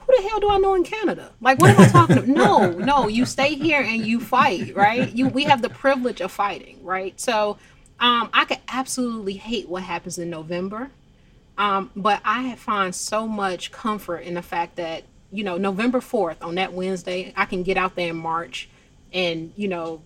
[0.06, 1.32] who the hell do I know in Canada?
[1.41, 2.28] Like, what am I talking about?
[2.28, 5.14] No, no, you stay here and you fight, right?
[5.14, 7.20] You, we have the privilege of fighting, right?
[7.20, 7.58] So,
[7.99, 10.89] um, I could absolutely hate what happens in November,
[11.58, 16.41] um, but I find so much comfort in the fact that you know November fourth
[16.43, 18.70] on that Wednesday, I can get out there in march,
[19.14, 20.01] and you know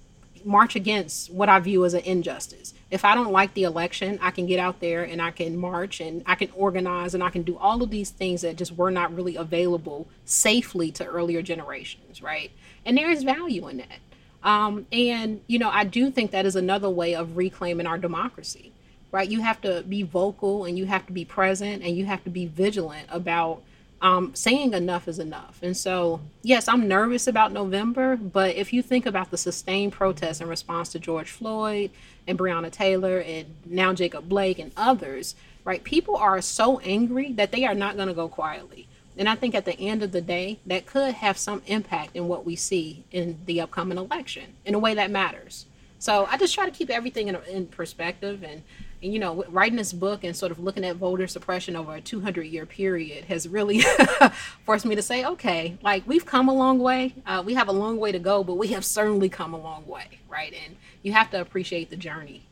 [0.46, 2.74] march against what I view as an injustice.
[2.90, 6.00] If I don't like the election, I can get out there and I can march
[6.00, 8.92] and I can organize and I can do all of these things that just were
[8.92, 12.52] not really available safely to earlier generations, right?
[12.86, 14.00] And there is value in that.
[14.44, 18.72] Um, and, you know, I do think that is another way of reclaiming our democracy,
[19.12, 19.30] right?
[19.30, 22.30] You have to be vocal and you have to be present and you have to
[22.30, 23.62] be vigilant about
[24.02, 25.60] um, saying enough is enough.
[25.62, 30.42] And so, yes, I'm nervous about November, but if you think about the sustained protests
[30.42, 31.92] in response to George Floyd
[32.28, 37.52] and Breonna Taylor and now Jacob Blake and others, right, people are so angry that
[37.52, 38.88] they are not going to go quietly.
[39.18, 42.28] And I think at the end of the day, that could have some impact in
[42.28, 45.66] what we see in the upcoming election in a way that matters.
[45.98, 48.64] So I just try to keep everything in, in perspective and and
[49.02, 52.44] you know writing this book and sort of looking at voter suppression over a 200
[52.44, 53.82] year period has really
[54.66, 57.14] forced me to say okay like we've come a long way.
[57.26, 59.86] Uh, we have a long way to go but we have certainly come a long
[59.86, 60.54] way right?
[60.66, 62.44] And you have to appreciate the journey.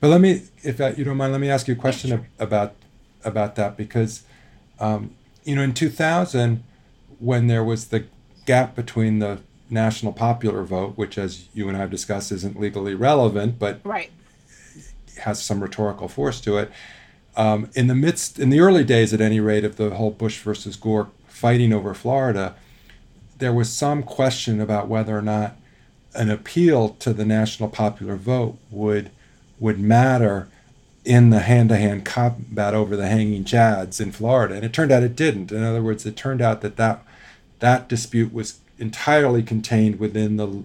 [0.00, 2.26] But let me if you don't mind let me ask you a question yeah, sure.
[2.38, 2.74] about
[3.24, 4.22] about that because
[4.78, 5.14] um,
[5.44, 6.62] you know in 2000
[7.18, 8.04] when there was the
[8.46, 12.94] gap between the national popular vote which as you and i have discussed isn't legally
[12.94, 14.10] relevant but right
[15.20, 16.70] has some rhetorical force to it.
[17.36, 20.40] Um, in the midst, in the early days, at any rate, of the whole Bush
[20.40, 22.56] versus Gore fighting over Florida,
[23.38, 25.56] there was some question about whether or not
[26.14, 29.10] an appeal to the national popular vote would
[29.60, 30.48] would matter
[31.04, 35.16] in the hand-to-hand combat over the hanging chads in Florida, and it turned out it
[35.16, 35.50] didn't.
[35.50, 37.02] In other words, it turned out that that
[37.60, 40.62] that dispute was entirely contained within the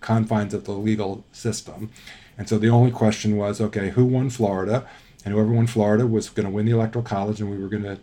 [0.00, 1.90] confines of the legal system.
[2.38, 4.86] And so the only question was okay, who won Florida?
[5.24, 7.84] And whoever won Florida was going to win the Electoral College, and we were going
[7.84, 7.98] to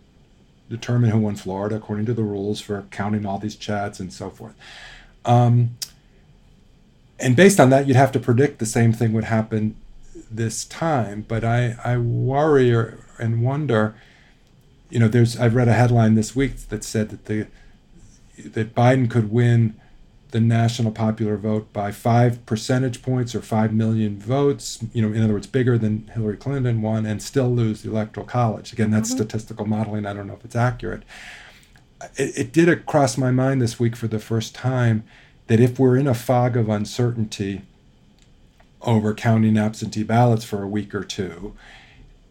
[0.70, 4.30] determine who won Florida according to the rules for counting all these chads and so
[4.30, 4.54] forth.
[5.24, 5.76] Um,
[7.18, 9.76] and based on that, you'd have to predict the same thing would happen
[10.30, 11.26] this time.
[11.28, 13.94] But I, I worry or, and wonder.
[14.88, 17.46] You know, there's I've read a headline this week that said that the
[18.38, 19.78] that Biden could win
[20.30, 25.22] the national popular vote by five percentage points or five million votes, you know, in
[25.22, 28.72] other words, bigger than Hillary Clinton won, and still lose the electoral college.
[28.72, 29.18] Again, that's mm-hmm.
[29.18, 30.06] statistical modeling.
[30.06, 31.02] I don't know if it's accurate.
[32.16, 35.04] It, it did cross my mind this week for the first time
[35.48, 37.62] that if we're in a fog of uncertainty
[38.82, 41.54] over counting absentee ballots for a week or two,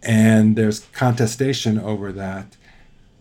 [0.01, 2.55] and there's contestation over that,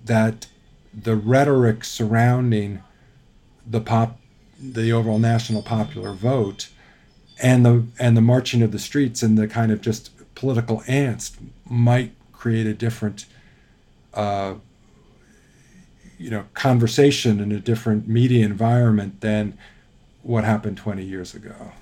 [0.04, 0.46] that
[0.94, 2.82] the rhetoric surrounding
[3.66, 4.17] the pop
[4.60, 6.68] the overall national popular vote
[7.40, 11.36] and the and the marching of the streets and the kind of just political angst
[11.68, 13.26] might create a different
[14.14, 14.54] uh,
[16.18, 19.56] you know conversation in a different media environment than
[20.22, 21.72] what happened 20 years ago.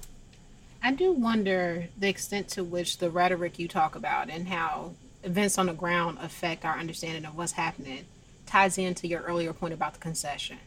[0.83, 4.93] I do wonder the extent to which the rhetoric you talk about and how
[5.25, 8.05] events on the ground affect our understanding of what's happening
[8.45, 10.59] ties into your earlier point about the concession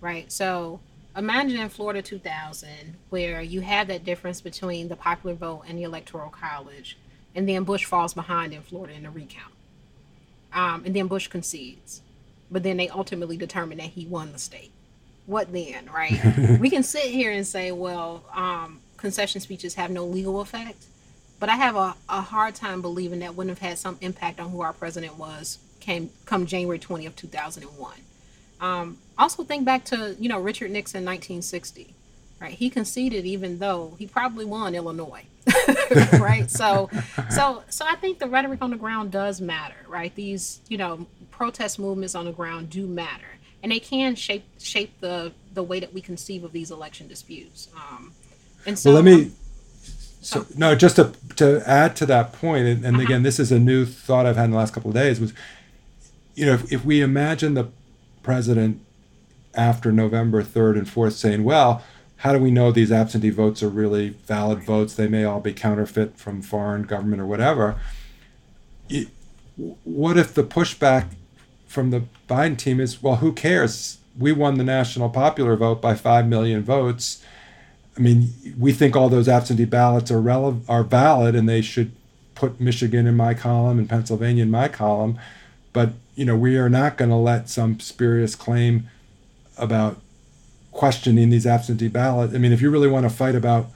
[0.00, 0.30] right?
[0.30, 0.80] So
[1.18, 5.82] imagine in Florida 2000, where you have that difference between the popular vote and the
[5.82, 6.96] electoral college,
[7.34, 9.52] and then Bush falls behind in Florida in the recount.
[10.52, 12.00] Um, and then Bush concedes,
[12.50, 14.70] but then they ultimately determine that he won the state.
[15.26, 16.58] What then, right?
[16.60, 20.86] we can sit here and say, well, um, concession speeches have no legal effect,
[21.38, 24.50] but I have a, a hard time believing that wouldn't have had some impact on
[24.50, 27.92] who our president was came come January 20th, 2001.
[28.60, 31.94] Um, also think back to you know Richard Nixon 1960
[32.40, 32.52] right?
[32.52, 35.24] He conceded even though he probably won Illinois.
[36.20, 36.50] right?
[36.50, 36.90] So
[37.30, 40.14] so so I think the rhetoric on the ground does matter, right?
[40.14, 43.24] These, you know, protest movements on the ground do matter.
[43.62, 47.68] And they can shape shape the the way that we conceive of these election disputes.
[47.74, 48.12] Um,
[48.66, 49.32] and so well, let me
[50.20, 53.04] so no, just to to add to that point, and, and uh-huh.
[53.04, 55.18] again, this is a new thought I've had in the last couple of days.
[55.18, 55.32] Was
[56.34, 57.68] you know, if, if we imagine the
[58.22, 58.80] president
[59.54, 61.82] after November third and fourth saying, "Well,
[62.18, 64.94] how do we know these absentee votes are really valid votes?
[64.94, 67.76] They may all be counterfeit from foreign government or whatever."
[69.82, 71.08] what if the pushback
[71.66, 73.98] from the Biden team is, "Well, who cares?
[74.18, 77.22] We won the national popular vote by five million votes."
[77.96, 81.90] I mean, we think all those absentee ballots are rele- are valid, and they should
[82.36, 85.18] put Michigan in my column and Pennsylvania in my column.
[85.72, 88.88] But you know, we are not going to let some spurious claim
[89.56, 90.00] about
[90.72, 92.34] questioning these absentee ballots.
[92.34, 93.68] I mean, if you really want to fight about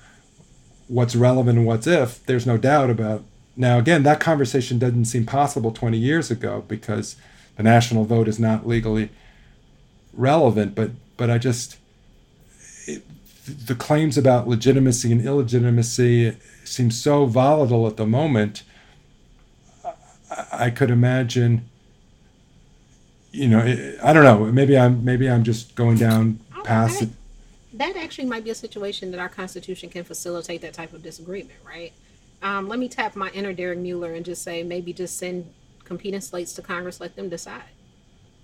[0.89, 3.23] what's relevant and what's if, there's no doubt about.
[3.57, 7.15] Now, again, that conversation doesn't seem possible 20 years ago because
[7.57, 9.11] the national vote is not legally
[10.13, 10.75] relevant.
[10.75, 11.79] But but I just
[12.89, 13.05] it,
[13.47, 18.65] the claims about legitimacy and illegitimacy seem so volatile at the moment.
[20.51, 21.69] I, could imagine.
[23.33, 24.45] You know, I don't know.
[24.53, 27.09] Maybe I'm maybe I'm just going down oh, past it.
[27.73, 31.59] That actually might be a situation that our Constitution can facilitate that type of disagreement,
[31.67, 31.93] right?
[32.43, 35.51] Um, let me tap my inner Derek Muller and just say maybe just send
[35.85, 37.63] competing slates to Congress, let them decide,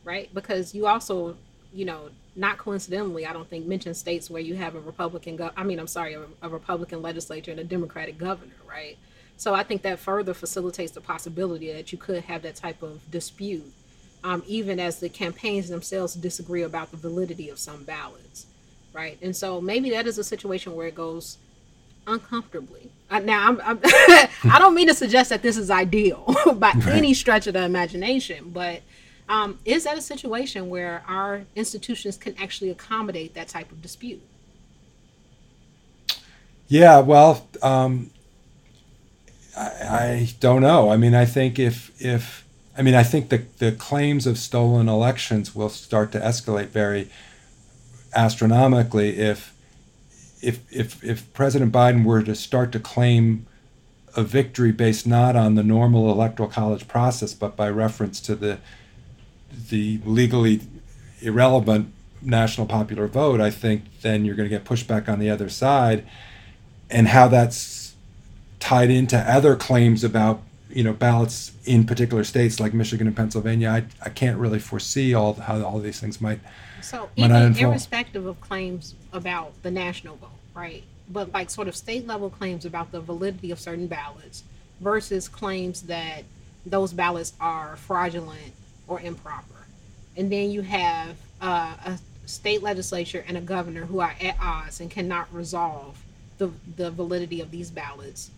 [0.05, 0.33] right?
[0.33, 1.37] Because you also,
[1.73, 5.51] you know, not coincidentally, I don't think mention states where you have a Republican, go-
[5.57, 8.97] I mean, I'm sorry, a, a Republican legislature and a Democratic governor, right?
[9.37, 13.09] So I think that further facilitates the possibility that you could have that type of
[13.11, 13.73] dispute,
[14.25, 18.47] um, even as the campaigns themselves disagree about the validity of some ballots,
[18.93, 19.19] right?
[19.23, 21.39] And so maybe that is a situation where it goes
[22.07, 22.91] uncomfortably.
[23.11, 26.25] Uh, now, I'm, I'm I don't mean to suggest that this is ideal
[26.57, 26.89] by right.
[26.89, 28.83] any stretch of the imagination, but
[29.29, 34.23] um, is that a situation where our institutions can actually accommodate that type of dispute?
[36.69, 38.11] Yeah, well, um,
[39.57, 40.91] I, I, don't know.
[40.91, 42.47] I mean, I think if if
[42.79, 47.11] I mean, I think the the claims of stolen elections will start to escalate very
[48.15, 49.53] astronomically if
[50.41, 53.47] if if if President Biden were to start to claim
[54.17, 58.59] a victory based not on the normal electoral college process, but by reference to the
[59.71, 60.61] the legally
[61.21, 65.49] irrelevant national popular vote, I think then you're going to get pushback on the other
[65.49, 66.07] side,
[66.89, 67.97] and how that's
[68.61, 70.43] tied into other claims about
[70.79, 73.69] you know ballots in particular states like Michigan and Pennsylvania.
[73.69, 76.39] I, I can't really foresee all how all these things might.
[76.83, 80.85] So even irrespective of claims about the national vote, right?
[81.11, 84.45] But like sort of state level claims about the validity of certain ballots
[84.81, 86.23] versus claims that
[86.65, 88.53] those ballots are fraudulent
[88.87, 89.67] or improper.
[90.17, 94.79] And then you have uh, a state legislature and a governor who are at odds
[94.79, 96.01] and cannot resolve
[96.39, 98.31] the, the validity of these ballots.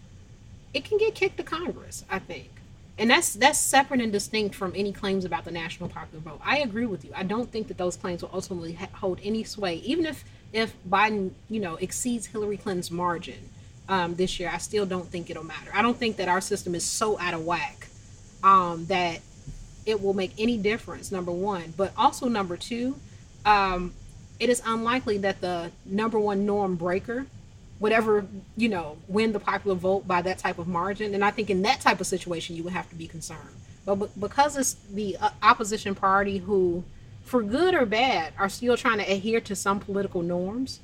[0.72, 2.50] It can get kicked to Congress, I think.
[2.98, 6.40] And that's that's separate and distinct from any claims about the national popular vote.
[6.44, 7.12] I agree with you.
[7.14, 10.74] I don't think that those claims will ultimately ha- hold any sway, even if if
[10.88, 13.48] Biden, you know, exceeds Hillary Clinton's margin
[13.88, 14.50] um, this year.
[14.52, 15.70] I still don't think it'll matter.
[15.72, 17.88] I don't think that our system is so out of whack
[18.42, 19.20] um, that
[19.86, 21.72] it will make any difference, number one.
[21.76, 22.96] But also, number two,
[23.44, 23.94] um,
[24.38, 27.26] it is unlikely that the number one norm breaker
[27.80, 28.26] would ever,
[28.56, 31.14] you know, win the popular vote by that type of margin.
[31.14, 33.56] And I think in that type of situation, you would have to be concerned.
[33.86, 36.84] But because it's the uh, opposition party who,
[37.24, 40.80] for good or bad, are still trying to adhere to some political norms,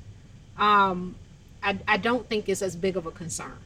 [0.59, 1.15] um,
[1.63, 3.59] I, I don't think it's as big of a concern.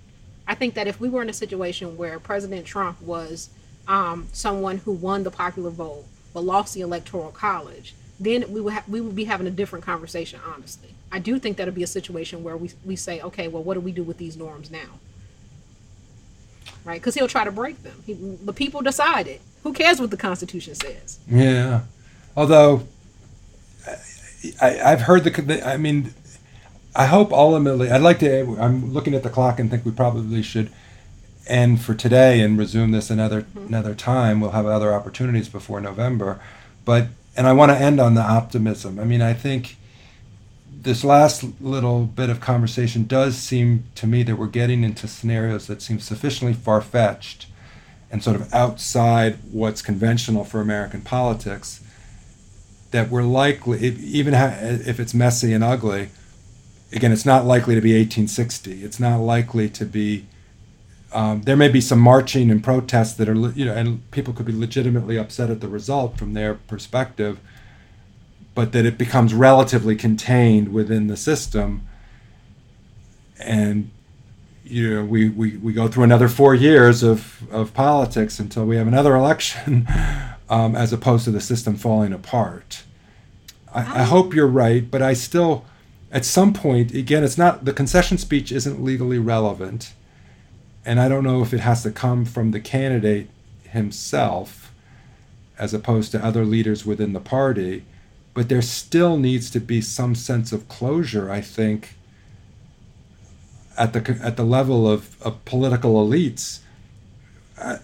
[0.48, 3.50] I think that if we were in a situation where President Trump was
[3.86, 8.74] um, someone who won the popular vote but lost the electoral college, then we would
[8.74, 10.40] ha- we would be having a different conversation.
[10.46, 13.74] Honestly, I do think that'll be a situation where we we say, okay, well, what
[13.74, 15.00] do we do with these norms now?
[16.84, 17.00] Right?
[17.00, 18.02] Because he'll try to break them.
[18.06, 19.40] He, the people decided.
[19.62, 21.18] Who cares what the Constitution says?
[21.28, 21.82] Yeah.
[22.36, 22.86] Although
[24.60, 25.66] I, have heard the.
[25.66, 26.14] I mean,
[26.94, 27.90] I hope ultimately.
[27.90, 28.56] I'd like to.
[28.60, 30.70] I'm looking at the clock and think we probably should
[31.46, 33.66] end for today and resume this another mm-hmm.
[33.66, 34.40] another time.
[34.40, 36.40] We'll have other opportunities before November,
[36.84, 37.08] but
[37.40, 38.98] and I want to end on the optimism.
[38.98, 39.78] I mean, I think
[40.70, 45.66] this last little bit of conversation does seem to me that we're getting into scenarios
[45.66, 47.46] that seem sufficiently far fetched
[48.10, 51.82] and sort of outside what's conventional for American politics
[52.90, 56.10] that we're likely, even if it's messy and ugly,
[56.92, 58.84] again, it's not likely to be 1860.
[58.84, 60.26] It's not likely to be.
[61.12, 64.46] Um, there may be some marching and protests that are, you know, and people could
[64.46, 67.40] be legitimately upset at the result from their perspective,
[68.54, 71.86] but that it becomes relatively contained within the system.
[73.40, 73.90] And,
[74.62, 78.76] you know, we, we, we go through another four years of, of politics until we
[78.76, 79.88] have another election,
[80.48, 82.84] um, as opposed to the system falling apart.
[83.74, 85.64] I, I hope you're right, but I still
[86.12, 89.94] at some point, again, it's not the concession speech isn't legally relevant,
[90.84, 93.28] and I don't know if it has to come from the candidate
[93.68, 94.72] himself
[95.58, 97.84] as opposed to other leaders within the party,
[98.32, 101.94] but there still needs to be some sense of closure, I think,
[103.76, 106.60] at the at the level of, of political elites.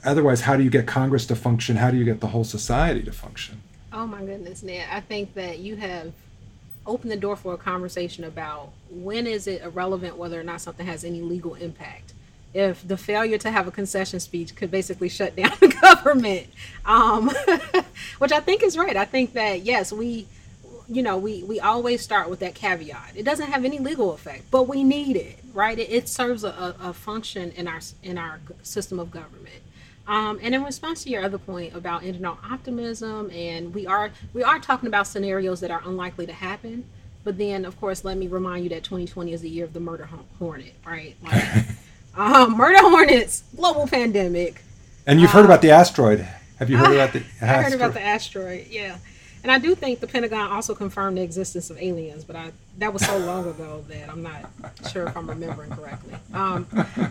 [0.04, 1.76] Otherwise, how do you get Congress to function?
[1.76, 3.60] How do you get the whole society to function?
[3.92, 4.86] Oh my goodness, Ned!
[4.90, 6.14] I think that you have
[6.86, 10.86] opened the door for a conversation about when is it irrelevant whether or not something
[10.86, 12.14] has any legal impact
[12.56, 16.46] if the failure to have a concession speech could basically shut down the government
[16.84, 17.30] um,
[18.18, 20.26] which i think is right i think that yes we
[20.88, 24.44] you know we we always start with that caveat it doesn't have any legal effect
[24.50, 28.40] but we need it right it, it serves a, a function in our in our
[28.62, 29.62] system of government
[30.08, 34.42] um, and in response to your other point about internal optimism, and we are we
[34.44, 36.84] are talking about scenarios that are unlikely to happen.
[37.24, 39.80] But then, of course, let me remind you that 2020 is the year of the
[39.80, 41.16] murder hornet, right?
[41.24, 41.64] Like,
[42.16, 44.62] um, murder hornets, global pandemic.
[45.06, 46.26] And you've heard about the asteroid.
[46.58, 47.50] Have you heard about the asteroid?
[47.50, 48.66] I heard about the asteroid.
[48.68, 48.98] Yeah.
[49.42, 52.92] And I do think the Pentagon also confirmed the existence of aliens, but I that
[52.92, 54.50] was so long ago that I'm not
[54.90, 56.14] sure if I'm remembering correctly.
[56.34, 56.66] Um,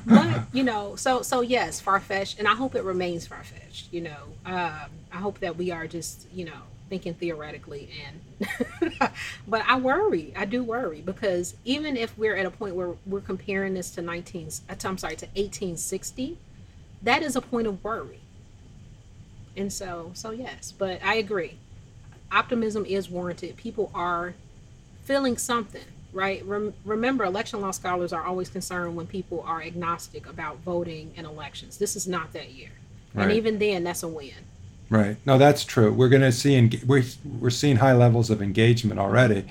[0.05, 3.93] but you know, so so yes, far fetched, and I hope it remains far fetched.
[3.93, 6.61] You know, um, I hope that we are just you know
[6.95, 8.91] thinking theoretically and
[9.47, 13.21] but I worry I do worry because even if we're at a point where we're
[13.21, 16.37] comparing this to 19 uh, I'm sorry to 1860
[17.01, 18.19] that is a point of worry
[19.57, 21.57] and so so yes but I agree
[22.31, 23.57] optimism is warranted.
[23.57, 24.35] People are
[25.03, 26.45] feeling something, right?
[26.45, 31.25] Rem- remember, election law scholars are always concerned when people are agnostic about voting in
[31.25, 31.77] elections.
[31.77, 32.71] This is not that year,
[33.13, 33.23] right.
[33.23, 34.33] and even then, that's a win.
[34.95, 35.17] Right.
[35.25, 35.91] No, that's true.
[35.91, 39.45] We're going to see we're we're seeing high levels of engagement already.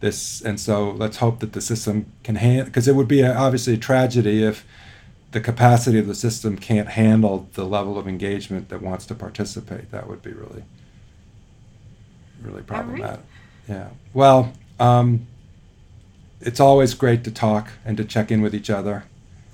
[0.00, 3.34] This and so let's hope that the system can handle because it would be a,
[3.34, 4.64] obviously a tragedy if
[5.32, 9.90] the capacity of the system can't handle the level of engagement that wants to participate.
[9.90, 10.64] That would be really
[12.42, 13.16] really problematic.
[13.16, 13.20] Right.
[13.68, 13.88] Yeah.
[14.14, 15.26] Well, um,
[16.40, 19.04] it's always great to talk and to check in with each other.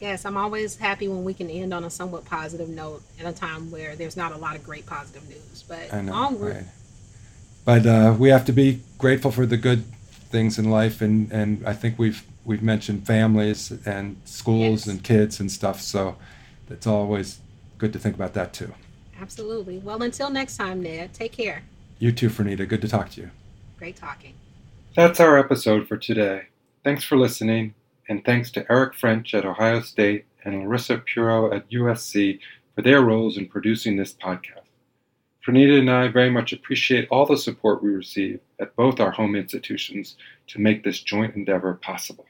[0.01, 3.32] Yes, I'm always happy when we can end on a somewhat positive note in a
[3.32, 5.64] time where there's not a lot of great positive news.
[5.66, 6.57] But I know, onward.
[6.57, 6.64] Right.
[7.64, 9.84] But uh, we have to be grateful for the good
[10.30, 14.86] things in life, and, and I think we've we've mentioned families and schools yes.
[14.86, 15.80] and kids and stuff.
[15.80, 16.16] So
[16.70, 17.40] it's always
[17.78, 18.72] good to think about that too.
[19.20, 19.78] Absolutely.
[19.78, 21.12] Well, until next time, Ned.
[21.14, 21.62] Take care.
[21.99, 22.68] You too, Franita.
[22.68, 23.30] Good to talk to you.
[23.78, 24.34] Great talking.
[24.94, 26.49] That's our episode for today.
[26.84, 27.74] Thanks for listening,
[28.09, 32.38] and thanks to Eric French at Ohio State and Larissa Puro at USC
[32.74, 34.61] for their roles in producing this podcast.
[35.46, 39.36] Franita and I very much appreciate all the support we receive at both our home
[39.36, 40.16] institutions
[40.48, 42.25] to make this joint endeavor possible.